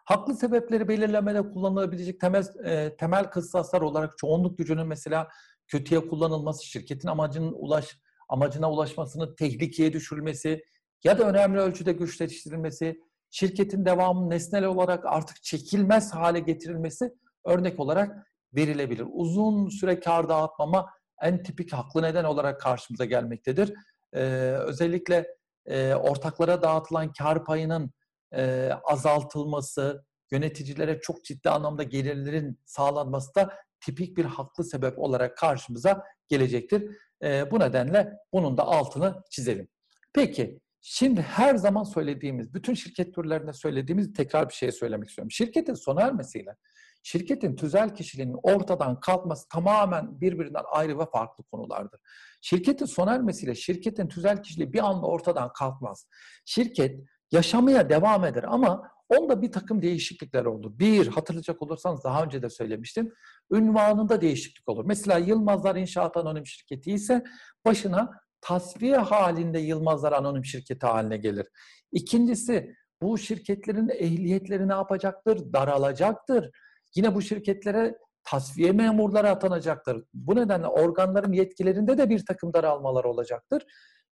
Haklı 0.05 0.35
sebepleri 0.35 0.87
belirlemede 0.87 1.41
kullanılabilecek 1.41 2.19
temel, 2.19 2.43
e, 2.65 2.95
temel 2.95 3.23
kıssaslar 3.23 3.81
olarak 3.81 4.17
çoğunluk 4.17 4.57
gücünün 4.57 4.87
mesela 4.87 5.27
kötüye 5.67 6.07
kullanılması, 6.07 6.65
şirketin 6.65 7.07
amacının 7.07 7.53
ulaş 7.53 7.97
amacına 8.29 8.71
ulaşmasının 8.71 9.35
tehlikeye 9.35 9.93
düşürülmesi 9.93 10.63
ya 11.03 11.19
da 11.19 11.23
önemli 11.23 11.59
ölçüde 11.59 11.91
güçleştirilmesi, 11.91 12.99
şirketin 13.31 13.85
devamı 13.85 14.29
nesnel 14.29 14.65
olarak 14.65 15.05
artık 15.05 15.43
çekilmez 15.43 16.13
hale 16.13 16.39
getirilmesi 16.39 17.13
örnek 17.45 17.79
olarak 17.79 18.27
verilebilir. 18.55 19.05
Uzun 19.11 19.69
süre 19.69 19.99
kar 19.99 20.29
dağıtmama 20.29 20.89
en 21.21 21.43
tipik 21.43 21.73
haklı 21.73 22.01
neden 22.01 22.23
olarak 22.23 22.61
karşımıza 22.61 23.05
gelmektedir. 23.05 23.73
Ee, 24.13 24.19
özellikle 24.67 25.27
e, 25.65 25.93
ortaklara 25.93 26.61
dağıtılan 26.61 27.13
kar 27.13 27.45
payının 27.45 27.91
e, 28.33 28.71
azaltılması, 28.83 30.05
yöneticilere 30.31 30.99
çok 30.99 31.25
ciddi 31.25 31.49
anlamda 31.49 31.83
gelirlerin 31.83 32.59
sağlanması 32.65 33.35
da 33.35 33.53
tipik 33.79 34.17
bir 34.17 34.25
haklı 34.25 34.63
sebep 34.63 34.99
olarak 34.99 35.37
karşımıza 35.37 36.03
gelecektir. 36.27 36.97
E, 37.23 37.51
bu 37.51 37.59
nedenle 37.59 38.13
bunun 38.33 38.57
da 38.57 38.63
altını 38.63 39.23
çizelim. 39.29 39.67
Peki, 40.13 40.59
şimdi 40.81 41.21
her 41.21 41.55
zaman 41.55 41.83
söylediğimiz, 41.83 42.53
bütün 42.53 42.73
şirket 42.73 43.15
türlerinde 43.15 43.53
söylediğimiz 43.53 44.13
tekrar 44.13 44.49
bir 44.49 44.53
şey 44.53 44.71
söylemek 44.71 45.09
istiyorum. 45.09 45.31
Şirketin 45.31 45.73
sona 45.73 46.01
ermesiyle 46.01 46.55
şirketin 47.03 47.55
tüzel 47.55 47.95
kişiliğinin 47.95 48.37
ortadan 48.43 48.99
kalkması 48.99 49.47
tamamen 49.47 50.21
birbirinden 50.21 50.63
ayrı 50.71 50.99
ve 50.99 51.05
farklı 51.05 51.43
konulardır. 51.43 51.99
Şirketin 52.41 52.85
sona 52.85 53.13
ermesiyle 53.13 53.55
şirketin 53.55 54.07
tüzel 54.07 54.43
kişiliği 54.43 54.73
bir 54.73 54.89
anda 54.89 55.07
ortadan 55.07 55.53
kalkmaz. 55.53 56.07
Şirket 56.45 56.99
yaşamaya 57.31 57.89
devam 57.89 58.25
eder 58.25 58.43
ama 58.47 58.91
onda 59.09 59.41
bir 59.41 59.51
takım 59.51 59.81
değişiklikler 59.81 60.45
olur. 60.45 60.79
Bir, 60.79 61.07
hatırlayacak 61.07 61.61
olursanız 61.61 62.03
daha 62.03 62.23
önce 62.23 62.41
de 62.41 62.49
söylemiştim, 62.49 63.13
ünvanında 63.51 64.21
değişiklik 64.21 64.69
olur. 64.69 64.85
Mesela 64.85 65.17
Yılmazlar 65.17 65.75
İnşaat 65.75 66.17
Anonim 66.17 66.45
Şirketi 66.45 66.91
ise 66.91 67.23
başına 67.65 68.11
tasfiye 68.41 68.97
halinde 68.97 69.59
Yılmazlar 69.59 70.11
Anonim 70.11 70.45
Şirketi 70.45 70.85
haline 70.85 71.17
gelir. 71.17 71.47
İkincisi, 71.91 72.73
bu 73.01 73.17
şirketlerin 73.17 73.89
ehliyetleri 73.89 74.67
ne 74.67 74.73
yapacaktır? 74.73 75.53
Daralacaktır. 75.53 76.51
Yine 76.95 77.15
bu 77.15 77.21
şirketlere 77.21 77.97
tasfiye 78.23 78.71
memurları 78.71 79.29
atanacaktır. 79.29 80.03
Bu 80.13 80.35
nedenle 80.35 80.67
organların 80.67 81.33
yetkilerinde 81.33 81.97
de 81.97 82.09
bir 82.09 82.25
takım 82.25 82.53
daralmalar 82.53 83.03
olacaktır. 83.03 83.63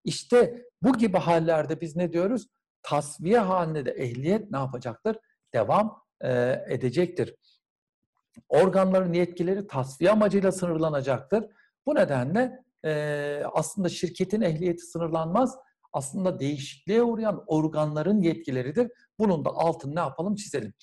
İşte 0.04 0.64
bu 0.82 0.98
gibi 0.98 1.18
hallerde 1.18 1.80
biz 1.80 1.96
ne 1.96 2.12
diyoruz? 2.12 2.46
tasviye 2.86 3.38
halinde 3.38 3.84
de 3.86 3.90
ehliyet 3.90 4.50
ne 4.50 4.58
yapacaktır? 4.58 5.16
Devam 5.54 6.02
e, 6.20 6.52
edecektir. 6.68 7.34
Organların 8.48 9.12
yetkileri 9.12 9.66
tasfiye 9.66 10.10
amacıyla 10.10 10.52
sınırlanacaktır. 10.52 11.44
Bu 11.86 11.94
nedenle 11.94 12.64
e, 12.84 13.42
aslında 13.52 13.88
şirketin 13.88 14.40
ehliyeti 14.40 14.82
sınırlanmaz. 14.82 15.56
Aslında 15.92 16.40
değişikliğe 16.40 17.02
uğrayan 17.02 17.44
organların 17.46 18.22
yetkileridir. 18.22 18.90
Bunun 19.18 19.44
da 19.44 19.50
altını 19.50 19.94
ne 19.94 20.00
yapalım 20.00 20.34
çizelim. 20.34 20.74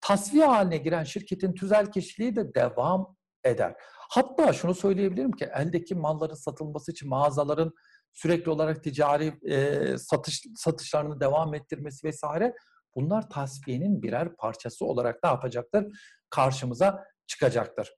Tasfiye 0.00 0.44
haline 0.46 0.76
giren 0.76 1.04
şirketin 1.04 1.52
tüzel 1.52 1.92
kişiliği 1.92 2.36
de 2.36 2.54
devam 2.54 3.16
eder. 3.44 3.74
Hatta 4.10 4.52
şunu 4.52 4.74
söyleyebilirim 4.74 5.32
ki 5.32 5.44
eldeki 5.44 5.94
malların 5.94 6.34
satılması 6.34 6.92
için 6.92 7.08
mağazaların 7.08 7.72
sürekli 8.12 8.50
olarak 8.50 8.84
ticari 8.84 9.32
e, 9.50 9.98
satış 9.98 10.42
satışlarını 10.56 11.20
devam 11.20 11.54
ettirmesi 11.54 12.06
vesaire 12.06 12.54
bunlar 12.94 13.30
tasfiyenin 13.30 14.02
birer 14.02 14.36
parçası 14.36 14.84
olarak 14.84 15.22
ne 15.24 15.30
yapacaktır? 15.30 15.86
Karşımıza 16.30 17.04
çıkacaktır. 17.26 17.92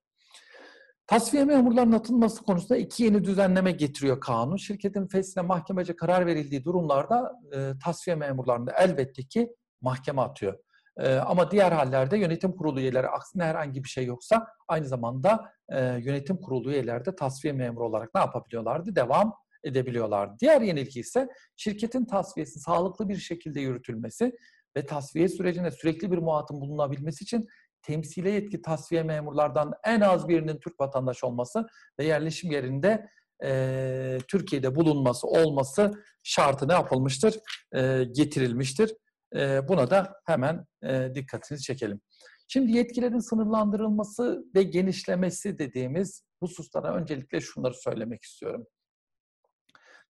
Tasfiye 1.07 1.45
memurlarının 1.45 1.97
atılması 1.97 2.43
konusunda 2.43 2.77
iki 2.77 3.05
yeni 3.05 3.25
düzenleme 3.25 3.73
getiriyor 3.73 4.21
kanun. 4.21 4.57
Şirketin 4.57 5.07
fesline 5.07 5.45
mahkemece 5.45 5.97
karar 5.97 6.27
verildiği 6.27 6.65
durumlarda 6.65 7.33
e, 7.57 7.73
tasfiye 7.85 8.17
memurlarını 8.17 8.71
elbette 8.79 9.23
ki 9.23 9.49
mahkeme 9.81 10.23
atıyor. 10.23 10.59
E, 10.97 11.15
ama 11.15 11.51
diğer 11.51 11.73
hallerde 11.73 12.19
yönetim 12.19 12.53
kurulu 12.53 12.81
üyeleri 12.81 13.09
aksine 13.09 13.45
herhangi 13.45 13.85
bir 13.85 13.89
şey 13.89 14.05
yoksa 14.05 14.47
aynı 14.69 14.87
zamanda 14.87 15.53
e, 15.69 15.81
yönetim 15.81 16.37
kurulu 16.37 16.71
üyeleri 16.71 17.05
de 17.05 17.17
tasfiye 17.17 17.53
memuru 17.53 17.87
olarak 17.87 18.15
ne 18.15 18.21
yapabiliyorlardı? 18.21 18.97
Devam 18.97 19.35
edebiliyorlar. 19.65 20.39
Diğer 20.39 20.61
yenilgi 20.61 21.01
ise 21.01 21.29
şirketin 21.57 22.05
tasfiyesi 22.05 22.61
sağlıklı 22.61 23.09
bir 23.09 23.17
şekilde 23.17 23.61
yürütülmesi 23.61 24.33
ve 24.77 24.87
tasfiye 24.87 25.29
sürecinde 25.29 25.71
sürekli 25.71 26.11
bir 26.13 26.19
muhatın 26.19 26.61
bulunabilmesi 26.61 27.25
için 27.25 27.49
temsile 27.83 28.31
yetki 28.31 28.63
tasfiye 28.63 29.03
memurlardan 29.03 29.73
en 29.85 30.01
az 30.01 30.29
birinin 30.29 30.61
Türk 30.61 30.81
vatandaşı 30.81 31.27
olması 31.27 31.67
ve 31.99 32.05
yerleşim 32.05 32.51
yerinde 32.51 33.09
e, 33.45 34.19
Türkiye'de 34.29 34.75
bulunması 34.75 35.27
olması 35.27 35.91
şartı 36.23 36.69
ne 36.69 36.73
yapılmıştır? 36.73 37.35
E, 37.75 38.05
getirilmiştir. 38.05 38.95
E, 39.37 39.69
buna 39.69 39.91
da 39.91 40.15
hemen 40.27 40.67
e, 40.83 41.15
dikkatinizi 41.15 41.65
çekelim. 41.65 42.01
Şimdi 42.49 42.73
yetkilerin 42.73 43.19
sınırlandırılması 43.19 44.45
ve 44.55 44.63
genişlemesi 44.63 45.59
dediğimiz 45.59 46.25
hususlara 46.41 46.95
öncelikle 46.95 47.41
şunları 47.41 47.75
söylemek 47.75 48.23
istiyorum. 48.23 48.67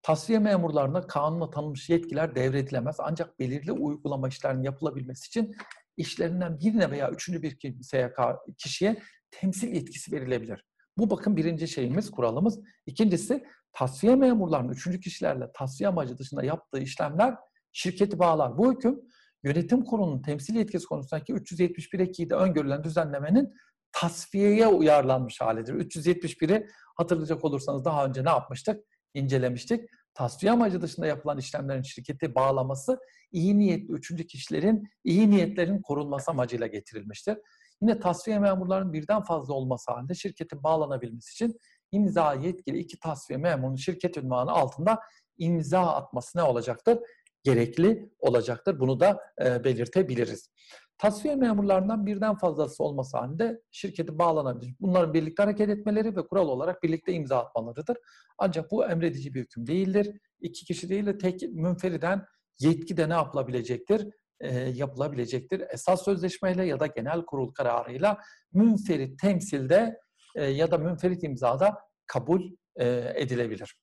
Tasfiye 0.02 0.38
memurlarına 0.38 1.06
kanunla 1.06 1.50
tanınmış 1.50 1.90
yetkiler 1.90 2.34
devredilemez 2.34 2.96
ancak 2.98 3.38
belirli 3.38 3.72
uygulama 3.72 4.28
işlerinin 4.28 4.62
yapılabilmesi 4.62 5.26
için 5.26 5.56
işlerinden 5.96 6.60
birine 6.60 6.90
veya 6.90 7.10
üçüncü 7.10 7.42
bir 7.42 7.58
kimseye, 7.58 8.12
kişiye 8.58 9.02
temsil 9.30 9.74
yetkisi 9.74 10.12
verilebilir. 10.12 10.64
Bu 10.98 11.10
bakın 11.10 11.36
birinci 11.36 11.68
şeyimiz, 11.68 12.10
kuralımız. 12.10 12.60
İkincisi 12.86 13.44
tasfiye 13.72 14.16
memurlarının 14.16 14.72
üçüncü 14.72 15.00
kişilerle 15.00 15.52
tasfiye 15.54 15.88
amacı 15.88 16.18
dışında 16.18 16.44
yaptığı 16.44 16.78
işlemler 16.78 17.34
şirketi 17.72 18.18
bağlar. 18.18 18.58
Bu 18.58 18.72
hüküm 18.72 19.00
yönetim 19.44 19.84
kurulunun 19.84 20.22
temsil 20.22 20.54
yetkisi 20.54 20.86
konusundaki 20.86 21.32
371 21.32 21.98
ekiğde 22.00 22.34
öngörülen 22.34 22.84
düzenlemenin 22.84 23.54
tasfiyeye 23.92 24.66
uyarlanmış 24.66 25.40
halidir. 25.40 25.74
371'i 25.74 26.66
hatırlayacak 26.96 27.44
olursanız 27.44 27.84
daha 27.84 28.06
önce 28.06 28.24
ne 28.24 28.28
yapmıştık? 28.28 28.84
İncelemiştik. 29.14 29.90
Tasfiye 30.14 30.52
amacı 30.52 30.82
dışında 30.82 31.06
yapılan 31.06 31.38
işlemlerin 31.38 31.82
şirketi 31.82 32.34
bağlaması 32.34 32.98
iyi 33.32 33.58
niyetli 33.58 33.92
üçüncü 33.92 34.26
kişilerin 34.26 34.88
iyi 35.04 35.30
niyetlerin 35.30 35.82
korunması 35.82 36.30
amacıyla 36.30 36.66
getirilmiştir. 36.66 37.38
Yine 37.82 38.00
tasfiye 38.00 38.38
memurlarının 38.38 38.92
birden 38.92 39.22
fazla 39.22 39.54
olması 39.54 39.92
halinde 39.92 40.14
şirketin 40.14 40.62
bağlanabilmesi 40.62 41.32
için 41.32 41.58
imza 41.92 42.34
yetkili 42.34 42.78
iki 42.78 42.98
tasfiye 42.98 43.38
memurunun 43.38 43.76
şirket 43.76 44.16
ünvanı 44.16 44.50
altında 44.50 44.98
imza 45.38 45.80
atması 45.80 46.38
ne 46.38 46.42
olacaktır? 46.42 46.98
Gerekli 47.42 48.10
olacaktır. 48.18 48.80
Bunu 48.80 49.00
da 49.00 49.20
e, 49.44 49.64
belirtebiliriz. 49.64 50.50
Tasfiye 50.98 51.36
memurlarından 51.36 52.06
birden 52.06 52.36
fazlası 52.36 52.84
olması 52.84 53.16
halinde 53.18 53.62
şirketi 53.70 54.18
bağlanabilir. 54.18 54.74
Bunların 54.80 55.14
birlikte 55.14 55.42
hareket 55.42 55.68
etmeleri 55.68 56.16
ve 56.16 56.26
kural 56.26 56.48
olarak 56.48 56.82
birlikte 56.82 57.12
imza 57.12 57.38
atmalarıdır. 57.38 57.96
Ancak 58.38 58.70
bu 58.70 58.86
emredici 58.86 59.34
bir 59.34 59.40
hüküm 59.40 59.66
değildir. 59.66 60.20
İki 60.40 60.64
kişi 60.64 60.88
değil 60.88 61.06
de 61.06 61.18
tek 61.18 61.42
münferiden 61.42 62.24
yetki 62.58 62.96
de 62.96 63.08
ne 63.08 63.12
yapılabilecektir? 63.12 64.08
E, 64.40 64.58
yapılabilecektir. 64.58 65.62
Esas 65.70 66.04
sözleşmeyle 66.04 66.64
ya 66.64 66.80
da 66.80 66.86
genel 66.86 67.24
kurul 67.24 67.52
kararıyla 67.52 68.18
münferit 68.52 69.18
temsilde 69.18 70.00
e, 70.36 70.44
ya 70.44 70.70
da 70.70 70.78
münferit 70.78 71.22
imzada 71.22 71.78
kabul 72.06 72.42
e, 72.76 73.12
edilebilir. 73.14 73.76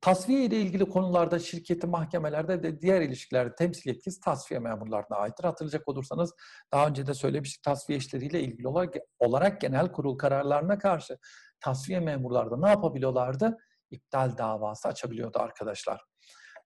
Tasfiye 0.00 0.44
ile 0.44 0.60
ilgili 0.60 0.88
konularda 0.88 1.38
şirketi 1.38 1.86
mahkemelerde 1.86 2.62
de 2.62 2.80
diğer 2.80 3.00
ilişkilerde 3.00 3.54
temsil 3.54 3.90
yetkisi 3.90 4.20
tasfiye 4.20 4.60
memurlarına 4.60 5.16
aittir. 5.16 5.44
Hatırlayacak 5.44 5.88
olursanız 5.88 6.34
daha 6.72 6.86
önce 6.86 7.06
de 7.06 7.14
söylemiştik 7.14 7.62
tasfiye 7.62 7.98
işleriyle 7.98 8.40
ilgili 8.40 8.68
olarak, 8.68 8.94
olarak 9.18 9.60
genel 9.60 9.92
kurul 9.92 10.18
kararlarına 10.18 10.78
karşı 10.78 11.18
tasfiye 11.60 12.00
memurlarda 12.00 12.56
ne 12.56 12.68
yapabiliyorlardı? 12.68 13.56
İptal 13.90 14.38
davası 14.38 14.88
açabiliyordu 14.88 15.38
arkadaşlar. 15.38 16.04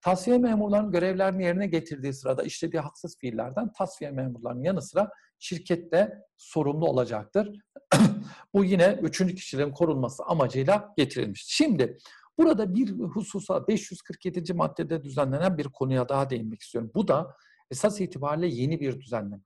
Tasfiye 0.03 0.39
memurlarının 0.39 0.93
görevlerini 0.93 1.45
yerine 1.45 1.67
getirdiği 1.67 2.13
sırada 2.13 2.43
işlediği 2.43 2.81
haksız 2.81 3.17
fiillerden 3.19 3.73
tasfiye 3.73 4.11
memurlarının 4.11 4.63
yanı 4.63 4.83
sıra 4.83 5.11
şirkette 5.39 6.19
sorumlu 6.37 6.87
olacaktır. 6.87 7.59
Bu 8.55 8.65
yine 8.65 8.99
üçüncü 9.03 9.35
kişilerin 9.35 9.73
korunması 9.73 10.25
amacıyla 10.25 10.95
getirilmiş. 10.97 11.45
Şimdi 11.49 11.99
burada 12.41 12.75
bir 12.75 12.91
hususa 12.91 13.69
547. 13.69 14.53
maddede 14.53 15.05
düzenlenen 15.05 15.59
bir 15.59 15.65
konuya 15.65 16.09
daha 16.09 16.31
değinmek 16.31 16.61
istiyorum. 16.61 16.91
Bu 16.95 17.09
da 17.09 17.37
esas 17.71 18.01
itibariyle 18.01 18.47
yeni 18.47 18.81
bir 18.81 19.01
düzenleme. 19.01 19.43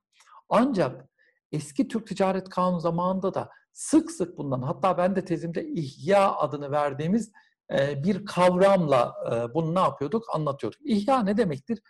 Ancak 0.49 1.09
eski 1.53 1.89
Türk 1.89 2.07
Ticaret 2.07 2.49
Kanunu 2.49 2.81
zamanında 2.81 3.35
da 3.35 3.51
sık 3.73 4.11
sık 4.11 4.39
bundan 4.39 4.63
hatta 4.63 4.99
ben 4.99 5.17
de 5.17 5.25
tezimde 5.25 5.69
ihya 5.69 6.35
adını 6.37 6.71
verdiğimiz 6.71 7.33
bir 7.73 8.25
kavramla 8.25 9.15
bunu 9.55 9.75
ne 9.75 9.81
yapıyorduk? 9.81 10.25
Anlatıyorduk. 10.35 10.81
İhya 10.85 11.23
ne 11.23 11.37
demektir? 11.37 11.81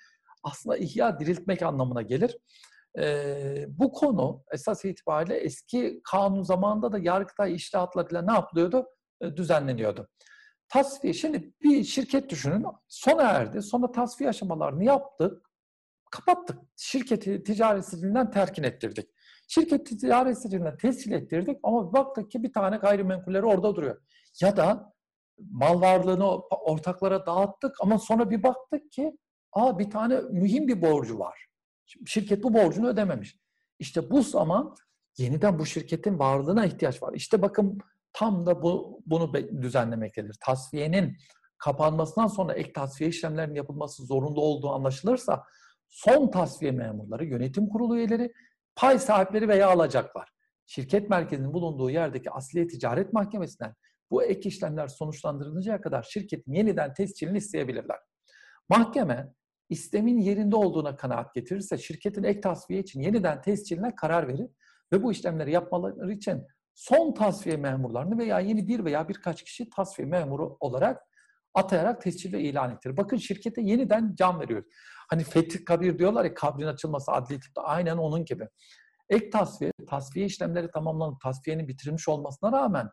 Aslında 0.43 0.77
ihya 0.77 1.21
diriltmek 1.21 1.63
anlamına 1.63 2.03
gelir. 2.03 2.39
Bu 3.69 3.93
konu 3.93 4.45
esas 4.53 4.85
itibariyle 4.85 5.37
eski 5.37 6.01
kanun 6.05 6.43
zamanında 6.43 6.93
da 6.93 6.99
Yargıtay 6.99 7.55
iştahatlarıyla 7.55 8.23
ne 8.23 8.33
yapılıyordu? 8.33 8.87
Düzenleniyordu. 9.37 10.09
Tasfiye, 10.75 11.13
şimdi 11.15 11.53
bir 11.63 11.85
şirket 11.85 12.31
düşünün, 12.31 12.67
sona 12.89 13.23
erdi. 13.23 13.63
Sonra 13.63 13.93
tasfiye 13.93 14.31
aşamalarını 14.31 14.85
yaptık, 14.85 15.51
kapattık. 16.11 16.59
Şirketi 16.77 17.43
ticaret 17.43 17.89
sicilinden 17.89 18.31
terkin 18.31 18.63
ettirdik. 18.63 19.11
Şirketi 19.49 19.97
ticaret 19.97 20.43
sicilinden 20.43 20.77
tescil 20.77 21.13
ettirdik 21.13 21.59
ama 21.63 21.93
baktık 21.93 22.31
ki 22.31 22.43
bir 22.43 22.53
tane 22.53 22.77
gayrimenkulleri 22.77 23.47
orada 23.47 23.77
duruyor. 23.77 24.03
Ya 24.41 24.57
da 24.57 24.93
mal 25.39 25.81
varlığını 25.81 26.39
ortaklara 26.41 27.27
dağıttık 27.27 27.77
ama 27.81 27.99
sonra 27.99 28.31
bir 28.31 28.43
baktık 28.43 28.93
ki 28.93 29.19
aa 29.53 29.79
bir 29.79 29.91
tane 29.91 30.21
mühim 30.31 30.69
bir 30.69 30.83
borcu 30.83 31.19
var. 31.19 31.47
Şirket 32.07 32.43
bu 32.43 32.55
borcunu 32.55 32.89
ödememiş. 32.89 33.39
İşte 33.79 34.11
bu 34.11 34.23
zaman 34.23 34.75
yeniden 35.19 35.59
bu 35.59 35.67
şirketin 35.67 36.19
varlığına 36.19 36.67
ihtiyaç 36.67 37.03
var. 37.03 37.15
İşte 37.15 37.43
bakın 37.43 37.79
tam 38.15 38.47
da 38.47 38.63
bu 38.63 39.03
bunu 39.07 39.33
düzenlemektedir. 39.63 40.37
Tasfiyenin 40.41 41.17
kapanmasından 41.59 42.27
sonra 42.27 42.53
ek 42.53 42.73
tasfiye 42.73 43.11
işlemlerinin 43.11 43.55
yapılması 43.55 44.05
zorunlu 44.05 44.41
olduğu 44.41 44.71
anlaşılırsa 44.71 45.45
son 45.89 46.31
tasfiye 46.31 46.73
memurları, 46.73 47.25
yönetim 47.25 47.69
kurulu 47.69 47.97
üyeleri, 47.99 48.33
pay 48.77 48.99
sahipleri 48.99 49.49
veya 49.49 49.69
alacaklar. 49.69 50.29
Şirket 50.67 51.11
merkezinin 51.11 51.53
bulunduğu 51.53 51.91
yerdeki 51.91 52.31
Asliye 52.31 52.67
Ticaret 52.67 53.13
Mahkemesi'nden 53.13 53.75
bu 54.11 54.23
ek 54.23 54.49
işlemler 54.49 54.89
sonuçlandırılıncaya 54.89 55.81
kadar 55.81 56.03
şirketin 56.03 56.53
yeniden 56.53 56.95
tescilini 56.95 57.39
isteyebilirler. 57.39 57.99
Mahkeme 58.69 59.33
istemin 59.69 60.19
yerinde 60.19 60.57
olduğuna 60.57 60.97
kanaat 60.97 61.35
getirirse 61.35 61.79
şirketin 61.79 62.23
ek 62.23 62.41
tasfiye 62.41 62.81
için 62.81 63.01
yeniden 63.01 63.43
tesciline 63.43 63.95
karar 63.95 64.29
verir 64.29 64.49
ve 64.93 65.03
bu 65.03 65.13
işlemleri 65.13 65.53
yapmaları 65.53 66.13
için 66.13 66.47
son 66.75 67.15
tasfiye 67.15 67.57
memurlarını 67.57 68.19
veya 68.19 68.41
yeni 68.41 68.69
bir 68.69 68.85
veya 68.85 69.09
birkaç 69.09 69.45
kişi 69.45 69.71
tasfiye 69.71 70.09
memuru 70.09 70.57
olarak 70.61 71.03
atayarak 71.55 72.03
tescil 72.03 72.33
ve 72.33 72.41
ilan 72.41 72.71
ettirir. 72.71 72.97
Bakın 72.97 73.17
şirkete 73.17 73.63
yeniden 73.63 74.15
can 74.15 74.41
veriyoruz. 74.41 74.67
Hani 75.11 75.25
fetih 75.25 75.65
kabir 75.65 75.99
diyorlar 75.99 76.25
ya 76.25 76.35
kabrin 76.35 76.67
açılması 76.67 77.13
adli 77.13 77.41
tıpta 77.41 77.63
aynen 77.63 77.97
onun 77.97 78.25
gibi. 78.25 78.49
Ek 79.09 79.31
tasfiye, 79.31 79.73
tasfiye 79.89 80.27
işlemleri 80.27 80.71
tamamlanıp 80.71 81.21
tasfiyenin 81.21 81.69
bitirilmiş 81.69 82.09
olmasına 82.09 82.53
rağmen 82.53 82.89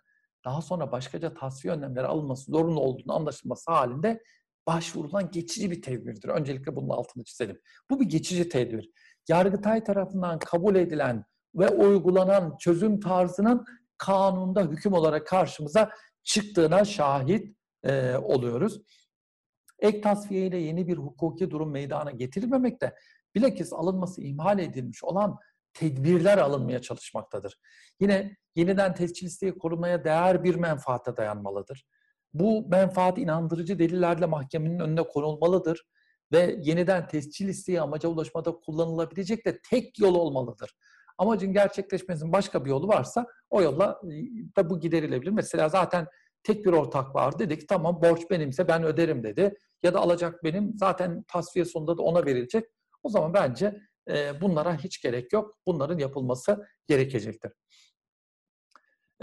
daha 0.45 0.61
sonra 0.61 0.91
başkaca 0.91 1.33
tasfiye 1.33 1.73
önlemleri 1.73 2.07
alınması 2.07 2.51
zorunlu 2.51 2.79
olduğunu 2.79 3.15
anlaşılması 3.15 3.71
halinde 3.71 4.23
başvurulan 4.67 5.31
geçici 5.31 5.71
bir 5.71 5.81
tedbirdir. 5.81 6.29
Öncelikle 6.29 6.75
bunun 6.75 6.89
altını 6.89 7.23
çizelim. 7.23 7.59
Bu 7.89 7.99
bir 7.99 8.05
geçici 8.05 8.49
tedbir. 8.49 8.89
Yargıtay 9.29 9.83
tarafından 9.83 10.39
kabul 10.39 10.75
edilen 10.75 11.25
ve 11.55 11.69
uygulanan 11.69 12.57
çözüm 12.57 12.99
tarzının 12.99 13.65
kanunda 13.97 14.61
hüküm 14.61 14.93
olarak 14.93 15.27
karşımıza 15.27 15.89
çıktığına 16.23 16.85
şahit 16.85 17.57
e, 17.83 18.15
oluyoruz. 18.15 18.81
Ek 19.79 20.01
tasfiye 20.01 20.47
ile 20.47 20.57
yeni 20.57 20.87
bir 20.87 20.97
hukuki 20.97 21.51
durum 21.51 21.71
meydana 21.71 22.11
getirilmemekte, 22.11 22.95
bilakis 23.35 23.73
alınması 23.73 24.21
ihmal 24.21 24.59
edilmiş 24.59 25.03
olan 25.03 25.37
tedbirler 25.73 26.37
alınmaya 26.37 26.81
çalışmaktadır. 26.81 27.57
Yine 27.99 28.37
yeniden 28.55 28.93
tescil 28.93 29.27
isteği 29.27 29.57
korumaya 29.57 30.03
değer 30.03 30.43
bir 30.43 30.55
menfaate 30.55 31.17
dayanmalıdır. 31.17 31.85
Bu 32.33 32.67
menfaat 32.67 33.17
inandırıcı 33.17 33.79
delillerle 33.79 34.25
mahkemenin 34.25 34.79
önüne 34.79 35.03
konulmalıdır 35.03 35.85
ve 36.31 36.55
yeniden 36.61 37.07
tescil 37.07 37.47
isteği 37.47 37.81
amaca 37.81 38.09
ulaşmada 38.09 38.51
kullanılabilecek 38.51 39.45
de 39.45 39.59
tek 39.69 39.99
yol 39.99 40.15
olmalıdır. 40.15 40.75
Amacın 41.21 41.53
gerçekleşmesinin 41.53 42.31
başka 42.31 42.65
bir 42.65 42.69
yolu 42.69 42.87
varsa 42.87 43.27
o 43.49 43.61
yolla 43.61 44.01
e, 44.03 44.09
da 44.57 44.69
bu 44.69 44.79
giderilebilir. 44.79 45.31
Mesela 45.31 45.69
zaten 45.69 46.07
tek 46.43 46.65
bir 46.65 46.71
ortak 46.71 47.15
var. 47.15 47.39
Dedi 47.39 47.59
ki 47.59 47.67
tamam 47.67 48.01
borç 48.01 48.29
benimse 48.29 48.67
ben 48.67 48.83
öderim 48.83 49.23
dedi. 49.23 49.53
Ya 49.83 49.93
da 49.93 49.99
alacak 49.99 50.43
benim 50.43 50.73
zaten 50.77 51.23
tasfiye 51.27 51.65
sonunda 51.65 51.97
da 51.97 52.01
ona 52.01 52.25
verilecek. 52.25 52.65
O 53.03 53.09
zaman 53.09 53.33
bence 53.33 53.81
e, 54.09 54.41
bunlara 54.41 54.77
hiç 54.77 55.01
gerek 55.01 55.33
yok. 55.33 55.57
Bunların 55.67 55.97
yapılması 55.97 56.67
gerekecektir. 56.87 57.51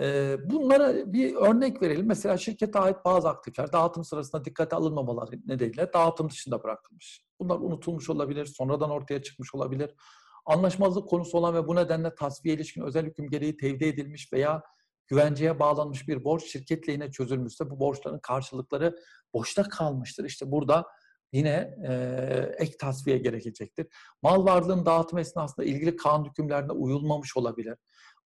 E, 0.01 0.37
bunlara 0.51 1.13
bir 1.13 1.35
örnek 1.35 1.83
verelim. 1.83 2.07
Mesela 2.07 2.37
şirkete 2.37 2.79
ait 2.79 2.97
bazı 3.05 3.29
aktifler 3.29 3.73
dağıtım 3.73 4.05
sırasında 4.05 4.45
dikkate 4.45 4.77
alınmamaları 4.77 5.37
nedeniyle 5.47 5.93
dağıtım 5.93 6.31
dışında 6.31 6.63
bırakılmış. 6.63 7.25
Bunlar 7.41 7.57
unutulmuş 7.57 8.11
olabilir, 8.11 8.47
sonradan 8.47 8.91
ortaya 8.91 9.23
çıkmış 9.23 9.55
olabilir. 9.55 9.91
Anlaşmazlık 10.49 11.09
konusu 11.09 11.39
olan 11.39 11.55
ve 11.55 11.69
bu 11.69 11.77
nedenle 11.77 12.15
tasfiye 12.15 12.55
ilişkin 12.55 12.83
özel 12.83 13.07
hüküm 13.07 13.31
gereği 13.31 13.57
tevdi 13.57 13.85
edilmiş 13.85 14.33
veya 14.33 14.63
güvenceye 15.07 15.59
bağlanmış 15.59 16.09
bir 16.09 16.25
borç 16.25 16.45
şirket 16.45 16.89
lehine 16.89 17.11
çözülmüşse 17.11 17.71
bu 17.71 17.81
borçların 17.81 18.19
karşılıkları 18.19 18.97
boşta 19.35 19.63
kalmıştır. 19.63 20.25
İşte 20.25 20.51
burada 20.51 20.87
yine 21.33 21.75
e, 21.89 21.93
ek 22.59 22.77
tasfiye 22.77 23.19
gerekecektir. 23.19 23.87
Mal 24.23 24.45
varlığının 24.45 24.87
dağıtım 24.87 25.19
esnasında 25.19 25.67
ilgili 25.67 25.97
kanun 25.97 26.25
hükümlerine 26.25 26.73
uyulmamış 26.73 27.37
olabilir. 27.37 27.77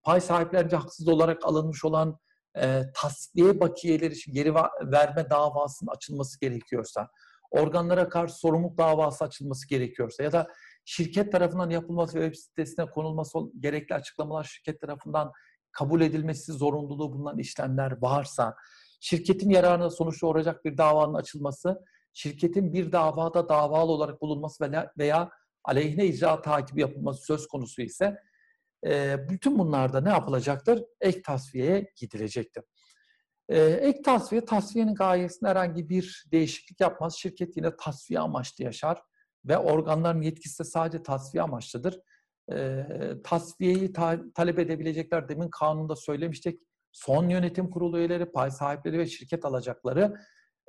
Pay 0.02 0.20
sahiplerince 0.20 0.76
haksız 0.76 1.08
olarak 1.08 1.44
alınmış 1.44 1.84
olan 1.84 2.18
e, 2.56 2.82
tasfiye 2.94 3.60
bakiyeleri 3.60 4.14
için 4.14 4.32
geri 4.32 4.54
verme 4.82 5.30
davasının 5.30 5.90
açılması 5.90 6.40
gerekiyorsa, 6.40 7.08
organlara 7.50 8.08
karşı 8.08 8.34
sorumluluk 8.34 8.78
davası 8.78 9.24
açılması 9.24 9.68
gerekiyorsa 9.68 10.22
ya 10.22 10.32
da 10.32 10.48
şirket 10.84 11.32
tarafından 11.32 11.70
yapılması 11.70 12.20
ve 12.20 12.24
web 12.24 12.40
sitesine 12.40 12.86
konulması 12.90 13.38
gerekli 13.60 13.94
açıklamalar 13.94 14.44
şirket 14.44 14.80
tarafından 14.80 15.32
kabul 15.72 16.00
edilmesi 16.00 16.52
zorunluluğu 16.52 17.12
bulunan 17.12 17.38
işlemler 17.38 18.02
varsa, 18.02 18.56
şirketin 19.00 19.50
yararına 19.50 19.90
sonuç 19.90 20.22
doğuracak 20.22 20.64
bir 20.64 20.78
davanın 20.78 21.14
açılması, 21.14 21.84
şirketin 22.12 22.72
bir 22.72 22.92
davada 22.92 23.48
davalı 23.48 23.92
olarak 23.92 24.22
bulunması 24.22 24.72
veya 24.98 25.30
aleyhine 25.64 26.06
icra 26.06 26.42
takibi 26.42 26.80
yapılması 26.80 27.24
söz 27.24 27.46
konusu 27.46 27.82
ise 27.82 28.18
bütün 29.30 29.58
bunlarda 29.58 30.00
ne 30.00 30.08
yapılacaktır? 30.08 30.84
Ek 31.00 31.22
tasfiyeye 31.22 31.92
gidilecektir. 31.96 32.64
Ek 33.48 34.02
tasfiye, 34.02 34.44
tasfiyenin 34.44 34.94
gayesinde 34.94 35.50
herhangi 35.50 35.88
bir 35.88 36.24
değişiklik 36.32 36.80
yapmaz. 36.80 37.16
Şirket 37.16 37.56
yine 37.56 37.76
tasfiye 37.76 38.20
amaçlı 38.20 38.64
yaşar 38.64 39.02
ve 39.44 39.58
organların 39.58 40.22
yetkisi 40.22 40.58
de 40.58 40.64
sadece 40.68 41.02
tasfiye 41.02 41.42
amaçlıdır. 41.42 42.00
Tasfiyeyi 43.24 43.92
ta- 43.92 44.32
talep 44.34 44.58
edebilecekler 44.58 45.28
demin 45.28 45.48
kanunda 45.48 45.96
söylemiştik. 45.96 46.60
Son 46.92 47.28
yönetim 47.28 47.70
kurulu 47.70 47.98
üyeleri, 47.98 48.32
pay 48.32 48.50
sahipleri 48.50 48.98
ve 48.98 49.06
şirket 49.06 49.44
alacakları 49.44 50.14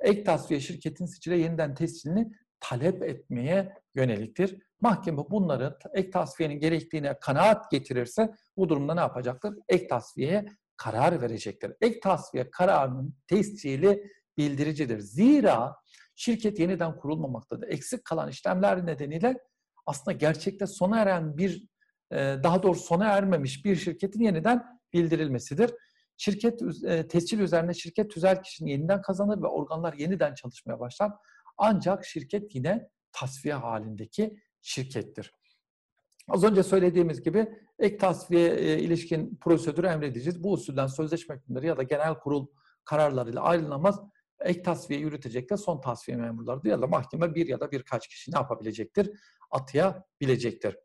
ek 0.00 0.24
tasfiye 0.24 0.60
şirketin 0.60 1.06
sicile 1.06 1.36
yeniden 1.36 1.74
tescilini 1.74 2.30
talep 2.60 3.02
etmeye 3.02 3.72
yöneliktir. 3.94 4.62
Mahkeme 4.80 5.18
bunları 5.30 5.78
ek 5.94 6.10
tasfiyenin 6.10 6.60
gerektiğine 6.60 7.18
kanaat 7.20 7.70
getirirse 7.70 8.30
bu 8.56 8.68
durumda 8.68 8.94
ne 8.94 9.00
yapacaktır? 9.00 9.54
Ek 9.68 9.88
tasfiyeye 9.88 10.46
karar 10.76 11.22
verecektir. 11.22 11.72
Ek 11.80 12.00
tasfiye 12.00 12.50
kararının 12.50 13.14
tescili 13.28 14.10
bildiricidir. 14.36 14.98
Zira 14.98 15.76
şirket 16.14 16.58
yeniden 16.60 16.96
kurulmamaktadır. 16.96 17.68
Eksik 17.68 18.04
kalan 18.04 18.28
işlemler 18.28 18.86
nedeniyle 18.86 19.38
aslında 19.86 20.12
gerçekte 20.12 20.66
sona 20.66 20.98
eren 20.98 21.36
bir, 21.38 21.66
e, 22.12 22.16
daha 22.16 22.62
doğrusu 22.62 22.82
sona 22.82 23.04
ermemiş 23.04 23.64
bir 23.64 23.76
şirketin 23.76 24.20
yeniden 24.20 24.64
bildirilmesidir. 24.92 25.70
Şirket 26.16 26.84
e, 26.84 27.08
tescil 27.08 27.38
üzerine 27.38 27.74
şirket 27.74 28.10
tüzel 28.10 28.42
kişinin 28.42 28.70
yeniden 28.70 29.02
kazanır 29.02 29.42
ve 29.42 29.46
organlar 29.46 29.92
yeniden 29.92 30.34
çalışmaya 30.34 30.80
başlar. 30.80 31.12
Ancak 31.58 32.04
şirket 32.04 32.54
yine 32.54 32.88
tasfiye 33.12 33.54
halindeki 33.54 34.36
şirkettir. 34.62 35.32
Az 36.28 36.44
önce 36.44 36.62
söylediğimiz 36.62 37.22
gibi 37.22 37.48
ek 37.78 37.98
tasfiye 37.98 38.54
e, 38.54 38.78
ilişkin 38.78 39.38
prosedürü 39.40 39.86
emredeceğiz. 39.86 40.44
Bu 40.44 40.52
usulden 40.52 40.86
sözleşme 40.86 41.36
hükümleri 41.36 41.66
ya 41.66 41.76
da 41.76 41.82
genel 41.82 42.14
kurul 42.14 42.46
kararlarıyla 42.84 43.42
ayrılamaz. 43.42 44.00
Ek 44.44 44.62
tasfiye 44.62 45.00
yürütecek 45.00 45.50
de 45.50 45.56
son 45.56 45.80
tasfiye 45.80 46.16
memurları 46.16 46.68
ya 46.68 46.82
da 46.82 46.86
mahkeme 46.86 47.34
bir 47.34 47.46
ya 47.46 47.60
da 47.60 47.70
birkaç 47.72 48.08
kişi 48.08 48.32
ne 48.32 48.38
yapabilecektir? 48.38 49.10
Atayabilecektir. 49.50 50.76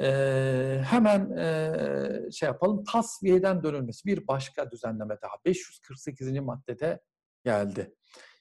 Ee, 0.00 0.80
hemen 0.84 1.30
e, 1.30 2.30
şey 2.32 2.46
yapalım. 2.46 2.84
Tasfiyeden 2.84 3.62
dönülmesi 3.62 4.06
bir 4.06 4.26
başka 4.26 4.70
düzenleme 4.70 5.16
daha. 5.22 5.32
548. 5.44 6.40
maddede 6.40 7.00
geldi. 7.44 7.94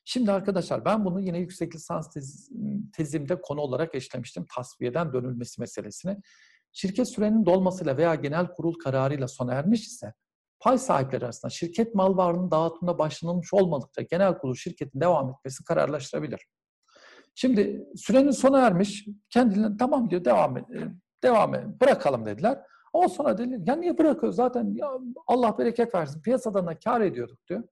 Şimdi 0.05 0.31
arkadaşlar 0.31 0.85
ben 0.85 1.05
bunu 1.05 1.19
yine 1.21 1.39
yüksek 1.39 1.75
lisans 1.75 2.13
tez, 2.13 2.49
tezimde 2.93 3.41
konu 3.41 3.61
olarak 3.61 3.95
eşlemiştim. 3.95 4.45
Tasfiyeden 4.55 5.13
dönülmesi 5.13 5.61
meselesini. 5.61 6.17
Şirket 6.71 7.09
sürenin 7.15 7.45
dolmasıyla 7.45 7.97
veya 7.97 8.15
genel 8.15 8.47
kurul 8.47 8.73
kararıyla 8.73 9.27
sona 9.27 9.53
ermiş 9.53 9.87
ise 9.87 10.13
pay 10.59 10.77
sahipleri 10.77 11.25
arasında 11.25 11.49
şirket 11.49 11.95
mal 11.95 12.17
varlığının 12.17 12.51
dağıtımına 12.51 12.97
başlanılmış 12.97 13.53
olmadıkça 13.53 14.01
genel 14.01 14.37
kurul 14.37 14.55
şirketin 14.55 15.01
devam 15.01 15.29
etmesi 15.29 15.63
kararlaştırabilir. 15.63 16.47
Şimdi 17.35 17.85
sürenin 17.95 18.31
sona 18.31 18.59
ermiş, 18.67 19.05
kendilerine 19.29 19.77
tamam 19.77 20.09
diyor 20.09 20.25
devam 20.25 20.57
et, 20.57 20.65
devam 21.23 21.55
et, 21.55 21.81
bırakalım 21.81 22.25
dediler. 22.25 22.59
Ama 22.93 23.09
sonra 23.09 23.37
dediler 23.37 23.59
ya 23.65 23.75
niye 23.75 23.97
bırakıyoruz 23.97 24.35
zaten 24.35 24.73
ya 24.75 24.91
Allah 25.27 25.57
bereket 25.57 25.95
versin 25.95 26.21
piyasadan 26.21 26.67
da 26.67 26.79
kar 26.79 27.01
ediyorduk 27.01 27.47
diyor. 27.49 27.63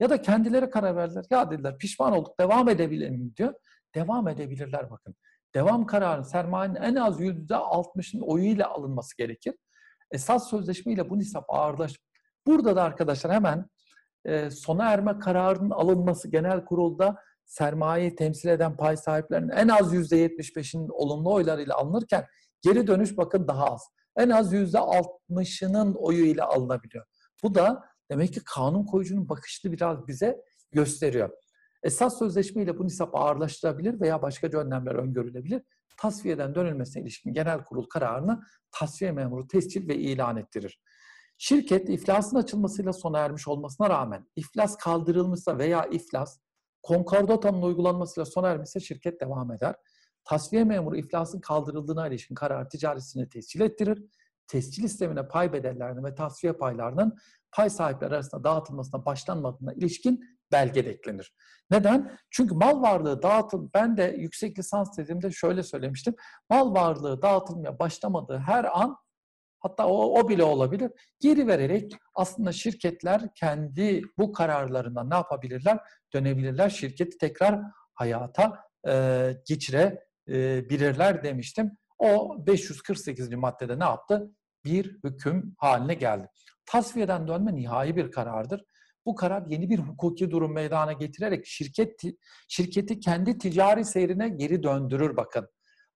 Ya 0.00 0.10
da 0.10 0.22
kendileri 0.22 0.70
karar 0.70 0.96
verdiler. 0.96 1.24
Ya 1.30 1.50
dediler 1.50 1.78
pişman 1.78 2.12
olduk 2.12 2.40
devam 2.40 2.68
edebilelim 2.68 3.34
diyor. 3.36 3.54
Devam 3.94 4.28
edebilirler 4.28 4.90
bakın. 4.90 5.14
Devam 5.54 5.86
kararı 5.86 6.24
sermayenin 6.24 6.74
en 6.74 6.94
az 6.94 7.20
yüzde 7.20 7.56
altmışın 7.56 8.20
oyuyla 8.20 8.70
alınması 8.70 9.16
gerekir. 9.16 9.54
Esas 10.10 10.50
sözleşmeyle 10.50 11.10
bu 11.10 11.18
nisap 11.18 11.44
ağırlaş. 11.48 11.98
Burada 12.46 12.76
da 12.76 12.82
arkadaşlar 12.82 13.32
hemen 13.32 13.66
e, 14.24 14.50
sona 14.50 14.90
erme 14.90 15.18
kararının 15.18 15.70
alınması 15.70 16.28
genel 16.28 16.64
kurulda 16.64 17.16
sermayeyi 17.44 18.16
temsil 18.16 18.48
eden 18.48 18.76
pay 18.76 18.96
sahiplerinin 18.96 19.48
en 19.48 19.68
az 19.68 19.92
yüzde 19.92 20.16
yetmiş 20.16 20.56
beşinin 20.56 20.88
olumlu 20.88 21.32
oylarıyla 21.32 21.76
alınırken 21.76 22.26
geri 22.62 22.86
dönüş 22.86 23.16
bakın 23.16 23.48
daha 23.48 23.66
az. 23.66 23.82
En 24.16 24.30
az 24.30 24.52
yüzde 24.52 24.78
altmışının 24.78 25.94
oyuyla 25.94 26.48
alınabiliyor. 26.48 27.04
Bu 27.42 27.54
da 27.54 27.92
Demek 28.12 28.34
ki 28.34 28.40
kanun 28.44 28.84
koyucunun 28.84 29.28
bakışını 29.28 29.72
biraz 29.72 30.08
bize 30.08 30.42
gösteriyor. 30.72 31.30
Esas 31.82 32.18
sözleşmeyle 32.18 32.78
bu 32.78 32.84
nisap 32.84 33.14
ağırlaştırabilir 33.14 34.00
veya 34.00 34.22
başka 34.22 34.46
önlemler 34.46 34.94
öngörülebilir. 34.94 35.62
Tasfiyeden 35.96 36.54
dönülmesine 36.54 37.02
ilişkin 37.02 37.32
genel 37.32 37.64
kurul 37.64 37.86
kararını 37.86 38.42
tasfiye 38.70 39.12
memuru 39.12 39.46
tescil 39.46 39.88
ve 39.88 39.96
ilan 39.96 40.36
ettirir. 40.36 40.80
Şirket 41.44 41.88
iflasın 41.88 42.36
açılmasıyla 42.36 42.92
sona 42.92 43.18
ermiş 43.18 43.48
olmasına 43.48 43.90
rağmen 43.90 44.26
iflas 44.36 44.76
kaldırılmışsa 44.76 45.58
veya 45.58 45.86
iflas 45.86 46.38
konkordatanın 46.82 47.62
uygulanmasıyla 47.62 48.24
sona 48.24 48.48
ermişse 48.48 48.80
şirket 48.80 49.20
devam 49.20 49.52
eder. 49.52 49.74
Tasfiye 50.24 50.64
memuru 50.64 50.96
iflasın 50.96 51.40
kaldırıldığına 51.40 52.08
ilişkin 52.08 52.34
karar 52.34 52.70
ticaretine 52.70 53.28
tescil 53.28 53.60
ettirir. 53.60 54.04
Tescil 54.46 54.84
istemine 54.84 55.28
pay 55.28 55.52
bedellerinin 55.52 56.04
ve 56.04 56.14
tasfiye 56.14 56.52
paylarının 56.52 57.16
pay 57.52 57.70
sahipleri 57.70 58.14
arasında 58.14 58.44
dağıtılmasına 58.44 59.04
başlanmadığına 59.04 59.72
ilişkin 59.72 60.20
belge 60.52 60.84
de 60.84 60.90
eklenir. 60.90 61.34
Neden? 61.70 62.18
Çünkü 62.30 62.54
mal 62.54 62.82
varlığı 62.82 63.22
dağıtıl, 63.22 63.70
ben 63.74 63.96
de 63.96 64.16
yüksek 64.18 64.58
lisans 64.58 64.96
tezimde 64.96 65.30
şöyle 65.30 65.62
söylemiştim. 65.62 66.14
Mal 66.50 66.74
varlığı 66.74 67.22
dağıtılmaya 67.22 67.78
başlamadığı 67.78 68.38
her 68.38 68.80
an 68.80 68.96
hatta 69.62 69.86
o, 69.86 70.20
o 70.20 70.28
bile 70.28 70.44
olabilir. 70.44 70.90
Geri 71.20 71.46
vererek 71.46 71.92
aslında 72.14 72.52
şirketler 72.52 73.22
kendi 73.34 74.02
bu 74.18 74.32
kararlarından 74.32 75.10
ne 75.10 75.14
yapabilirler? 75.14 75.78
Dönebilirler. 76.14 76.70
Şirketi 76.70 77.18
tekrar 77.18 77.60
hayata 77.94 78.64
e, 78.88 79.32
geçirebilirler 79.46 81.24
demiştim. 81.24 81.70
O 81.98 82.36
548. 82.46 83.34
maddede 83.34 83.78
ne 83.78 83.84
yaptı? 83.84 84.30
Bir 84.64 84.98
hüküm 85.04 85.54
haline 85.58 85.94
geldi. 85.94 86.28
Tasfiyeden 86.66 87.28
dönme 87.28 87.54
nihai 87.54 87.96
bir 87.96 88.10
karardır. 88.10 88.64
Bu 89.06 89.14
karar 89.14 89.46
yeni 89.46 89.70
bir 89.70 89.78
hukuki 89.78 90.30
durum 90.30 90.54
meydana 90.54 90.92
getirerek 90.92 91.46
şirket 91.46 92.00
şirketi 92.48 93.00
kendi 93.00 93.38
ticari 93.38 93.84
seyrine 93.84 94.28
geri 94.28 94.62
döndürür 94.62 95.16
bakın. 95.16 95.48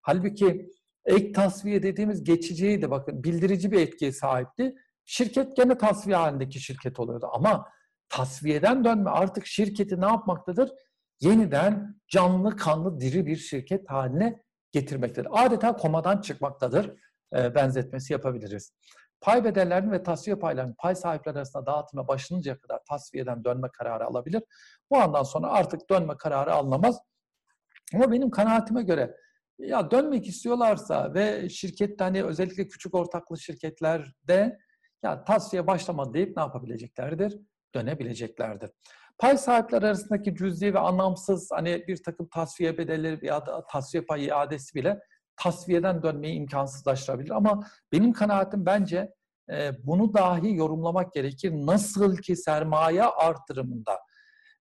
Halbuki 0.02 0.68
ek 1.06 1.32
tasfiye 1.32 1.82
dediğimiz 1.82 2.24
geçiciydi 2.24 2.90
bakın 2.90 3.24
bildirici 3.24 3.72
bir 3.72 3.80
etkiye 3.80 4.12
sahipti. 4.12 4.74
Şirket 5.04 5.56
gene 5.56 5.78
tasfiye 5.78 6.16
halindeki 6.16 6.60
şirket 6.60 7.00
oluyordu 7.00 7.28
ama 7.32 7.68
tasfiyeden 8.08 8.84
dönme 8.84 9.10
artık 9.10 9.46
şirketi 9.46 10.00
ne 10.00 10.06
yapmaktadır? 10.06 10.70
Yeniden 11.20 12.00
canlı 12.08 12.56
kanlı 12.56 13.00
diri 13.00 13.26
bir 13.26 13.36
şirket 13.36 13.90
haline 13.90 14.42
getirmektedir. 14.72 15.28
Adeta 15.32 15.76
komadan 15.76 16.20
çıkmaktadır. 16.20 16.92
E, 17.36 17.54
benzetmesi 17.54 18.12
yapabiliriz. 18.12 18.72
Pay 19.20 19.44
bedellerinin 19.44 19.92
ve 19.92 20.02
tasfiye 20.02 20.36
paylarının 20.36 20.74
pay 20.78 20.94
sahipleri 20.94 21.36
arasında 21.36 21.66
dağıtıma 21.66 22.08
başlanıncaya 22.08 22.58
kadar 22.58 22.80
tasfiyeden 22.88 23.44
dönme 23.44 23.68
kararı 23.72 24.04
alabilir. 24.04 24.42
Bu 24.90 24.98
andan 24.98 25.22
sonra 25.22 25.48
artık 25.48 25.90
dönme 25.90 26.16
kararı 26.16 26.52
alınamaz. 26.54 26.98
Ama 27.94 28.12
benim 28.12 28.30
kanaatime 28.30 28.82
göre 28.82 29.16
ya 29.58 29.90
dönmek 29.90 30.26
istiyorlarsa 30.26 31.14
ve 31.14 31.48
şirkette 31.48 32.04
hani 32.04 32.24
özellikle 32.24 32.68
küçük 32.68 32.94
ortaklı 32.94 33.38
şirketlerde 33.38 34.58
ya 35.02 35.24
tasfiye 35.24 35.66
başlamadı 35.66 36.14
deyip 36.14 36.36
ne 36.36 36.42
yapabileceklerdir? 36.42 37.38
Dönebileceklerdir. 37.74 38.70
Pay 39.18 39.38
sahipleri 39.38 39.86
arasındaki 39.86 40.34
cüzdi 40.34 40.74
ve 40.74 40.78
anlamsız 40.78 41.48
hani 41.52 41.84
bir 41.88 42.02
takım 42.02 42.28
tasfiye 42.28 42.78
bedelleri 42.78 43.26
ya 43.26 43.46
da 43.46 43.66
tasfiye 43.66 44.02
payı 44.04 44.28
iadesi 44.28 44.74
bile 44.74 45.00
tasfiyeden 45.36 46.02
dönmeyi 46.02 46.34
imkansızlaştırabilir. 46.34 47.30
Ama 47.30 47.66
benim 47.92 48.12
kanaatim 48.12 48.66
bence 48.66 49.12
e, 49.50 49.70
bunu 49.86 50.14
dahi 50.14 50.54
yorumlamak 50.54 51.12
gerekir. 51.12 51.52
Nasıl 51.52 52.16
ki 52.16 52.36
sermaye 52.36 53.02
artırımında 53.02 53.98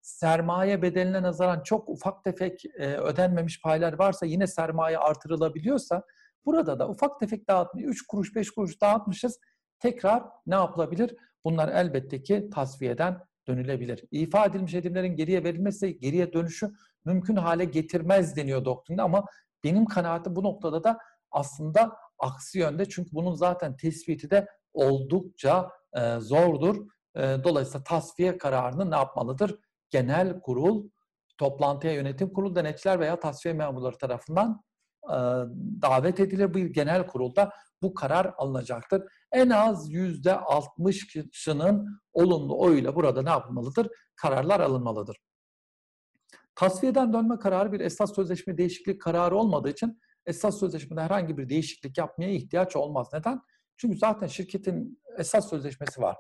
sermaye 0.05 0.81
bedeline 0.81 1.21
nazaran 1.21 1.63
çok 1.63 1.89
ufak 1.89 2.23
tefek 2.23 2.65
e, 2.65 2.97
ödenmemiş 2.97 3.61
paylar 3.61 3.93
varsa 3.93 4.25
yine 4.25 4.47
sermaye 4.47 4.97
artırılabiliyorsa 4.97 6.03
burada 6.45 6.79
da 6.79 6.89
ufak 6.89 7.19
tefek 7.19 7.47
dağıtmayı 7.49 7.87
3 7.87 8.07
kuruş 8.07 8.35
5 8.35 8.51
kuruş 8.51 8.81
dağıtmışız 8.81 9.39
tekrar 9.79 10.23
ne 10.47 10.55
yapılabilir? 10.55 11.15
Bunlar 11.45 11.69
elbette 11.69 12.23
ki 12.23 12.49
tasfiyeden 12.53 13.19
dönülebilir. 13.47 14.03
İfa 14.11 14.45
edilmiş 14.45 14.73
edimlerin 14.73 15.15
geriye 15.15 15.43
verilmesi 15.43 15.99
geriye 15.99 16.33
dönüşü 16.33 16.71
mümkün 17.05 17.35
hale 17.35 17.65
getirmez 17.65 18.35
deniyor 18.35 18.65
doktrinde 18.65 19.01
ama 19.01 19.25
benim 19.63 19.85
kanaatim 19.85 20.35
bu 20.35 20.43
noktada 20.43 20.83
da 20.83 20.97
aslında 21.31 21.97
aksi 22.19 22.59
yönde 22.59 22.89
çünkü 22.89 23.09
bunun 23.13 23.33
zaten 23.33 23.77
tespiti 23.77 24.29
de 24.29 24.47
oldukça 24.73 25.71
e, 25.93 26.19
zordur. 26.19 26.87
E, 27.15 27.21
dolayısıyla 27.43 27.83
tasfiye 27.83 28.37
kararını 28.37 28.91
ne 28.91 28.95
yapmalıdır? 28.95 29.59
Genel 29.95 30.39
kurul, 30.39 30.89
toplantıya 31.37 31.93
yönetim 31.93 32.33
kurulu 32.33 32.55
denetçiler 32.55 32.99
veya 32.99 33.19
tasfiye 33.19 33.53
memurları 33.53 33.97
tarafından 33.97 34.63
e, 35.03 35.17
davet 35.81 36.19
edilir. 36.19 36.53
Bir 36.53 36.65
genel 36.65 37.07
kurulda 37.07 37.51
bu 37.81 37.93
karar 37.93 38.33
alınacaktır. 38.37 39.03
En 39.31 39.49
az 39.49 39.91
yüzde 39.91 40.29
60'ının 40.29 41.99
olumlu 42.13 42.59
oyuyla 42.59 42.95
burada 42.95 43.21
ne 43.21 43.29
yapılmalıdır? 43.29 43.87
Kararlar 44.15 44.59
alınmalıdır. 44.59 45.17
Tasfiyeden 46.55 47.13
dönme 47.13 47.39
kararı 47.39 47.71
bir 47.71 47.79
esas 47.79 48.15
sözleşme 48.15 48.57
değişiklik 48.57 49.01
kararı 49.01 49.35
olmadığı 49.35 49.69
için 49.69 49.99
esas 50.25 50.59
sözleşmede 50.59 51.01
herhangi 51.01 51.37
bir 51.37 51.49
değişiklik 51.49 51.97
yapmaya 51.97 52.31
ihtiyaç 52.31 52.75
olmaz. 52.75 53.07
Neden? 53.13 53.41
Çünkü 53.77 53.97
zaten 53.97 54.27
şirketin 54.27 55.01
esas 55.17 55.49
sözleşmesi 55.49 56.01
var. 56.01 56.15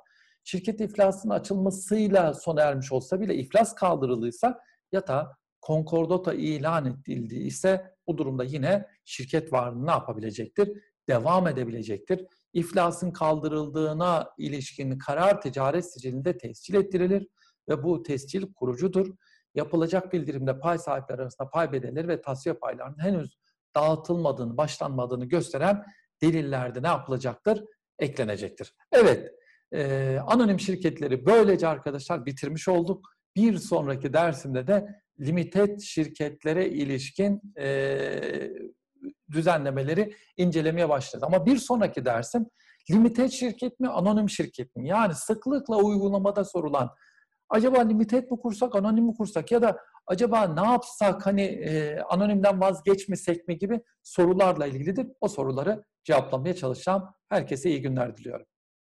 Şirket 0.47 0.81
iflasının 0.81 1.33
açılmasıyla 1.33 2.33
sona 2.33 2.61
ermiş 2.61 2.91
olsa 2.91 3.21
bile 3.21 3.35
iflas 3.35 3.75
kaldırılıysa 3.75 4.59
ya 4.91 5.07
da 5.07 5.37
konkordota 5.61 6.33
ilan 6.33 6.85
edildi 6.85 7.35
ise 7.35 7.95
bu 8.07 8.17
durumda 8.17 8.43
yine 8.43 8.87
şirket 9.05 9.53
varlığını 9.53 9.87
ne 9.87 9.91
yapabilecektir? 9.91 10.71
Devam 11.09 11.47
edebilecektir. 11.47 12.25
İflasın 12.53 13.11
kaldırıldığına 13.11 14.29
ilişkin 14.37 14.97
karar 14.97 15.41
ticaret 15.41 15.93
sicilinde 15.93 16.37
tescil 16.37 16.73
ettirilir 16.73 17.27
ve 17.69 17.83
bu 17.83 18.03
tescil 18.03 18.53
kurucudur. 18.53 19.15
Yapılacak 19.55 20.13
bildirimde 20.13 20.59
pay 20.59 20.77
sahipleri 20.77 21.21
arasında 21.21 21.49
pay 21.49 21.71
bedelleri 21.71 22.07
ve 22.07 22.21
tasfiye 22.21 22.55
paylarının 22.55 22.99
henüz 22.99 23.37
dağıtılmadığını, 23.75 24.57
başlanmadığını 24.57 25.25
gösteren 25.25 25.85
delillerde 26.21 26.83
ne 26.83 26.87
yapılacaktır? 26.87 27.63
Eklenecektir. 27.99 28.73
Evet, 28.91 29.31
e, 29.75 30.19
anonim 30.19 30.59
şirketleri 30.59 31.25
böylece 31.25 31.67
arkadaşlar 31.67 32.25
bitirmiş 32.25 32.67
olduk. 32.67 33.09
Bir 33.35 33.57
sonraki 33.57 34.13
dersimde 34.13 34.67
de 34.67 34.87
limited 35.19 35.79
şirketlere 35.79 36.69
ilişkin 36.69 37.41
e, 37.59 38.09
düzenlemeleri 39.31 40.13
incelemeye 40.37 40.89
başlayacağız. 40.89 41.23
Ama 41.23 41.45
bir 41.45 41.57
sonraki 41.57 42.05
dersim 42.05 42.45
limited 42.91 43.29
şirket 43.29 43.79
mi, 43.79 43.87
anonim 43.87 44.29
şirket 44.29 44.75
mi? 44.75 44.87
Yani 44.87 45.13
sıklıkla 45.13 45.77
uygulamada 45.77 46.45
sorulan 46.45 46.89
acaba 47.49 47.79
limited 47.81 48.31
mi 48.31 48.39
kursak, 48.39 48.75
anonim 48.75 49.05
mi 49.05 49.13
kursak 49.13 49.51
ya 49.51 49.61
da 49.61 49.77
acaba 50.07 50.47
ne 50.47 50.71
yapsak 50.71 51.25
hani 51.25 51.41
e, 51.41 51.99
anonimden 51.99 52.61
vazgeçmesek 52.61 53.47
mi 53.47 53.57
gibi 53.57 53.81
sorularla 54.03 54.67
ilgilidir. 54.67 55.07
O 55.21 55.27
soruları 55.27 55.83
cevaplamaya 56.03 56.55
çalışacağım. 56.55 57.03
Herkese 57.29 57.69
iyi 57.69 57.81
günler 57.81 58.17
diliyorum. 58.17 58.45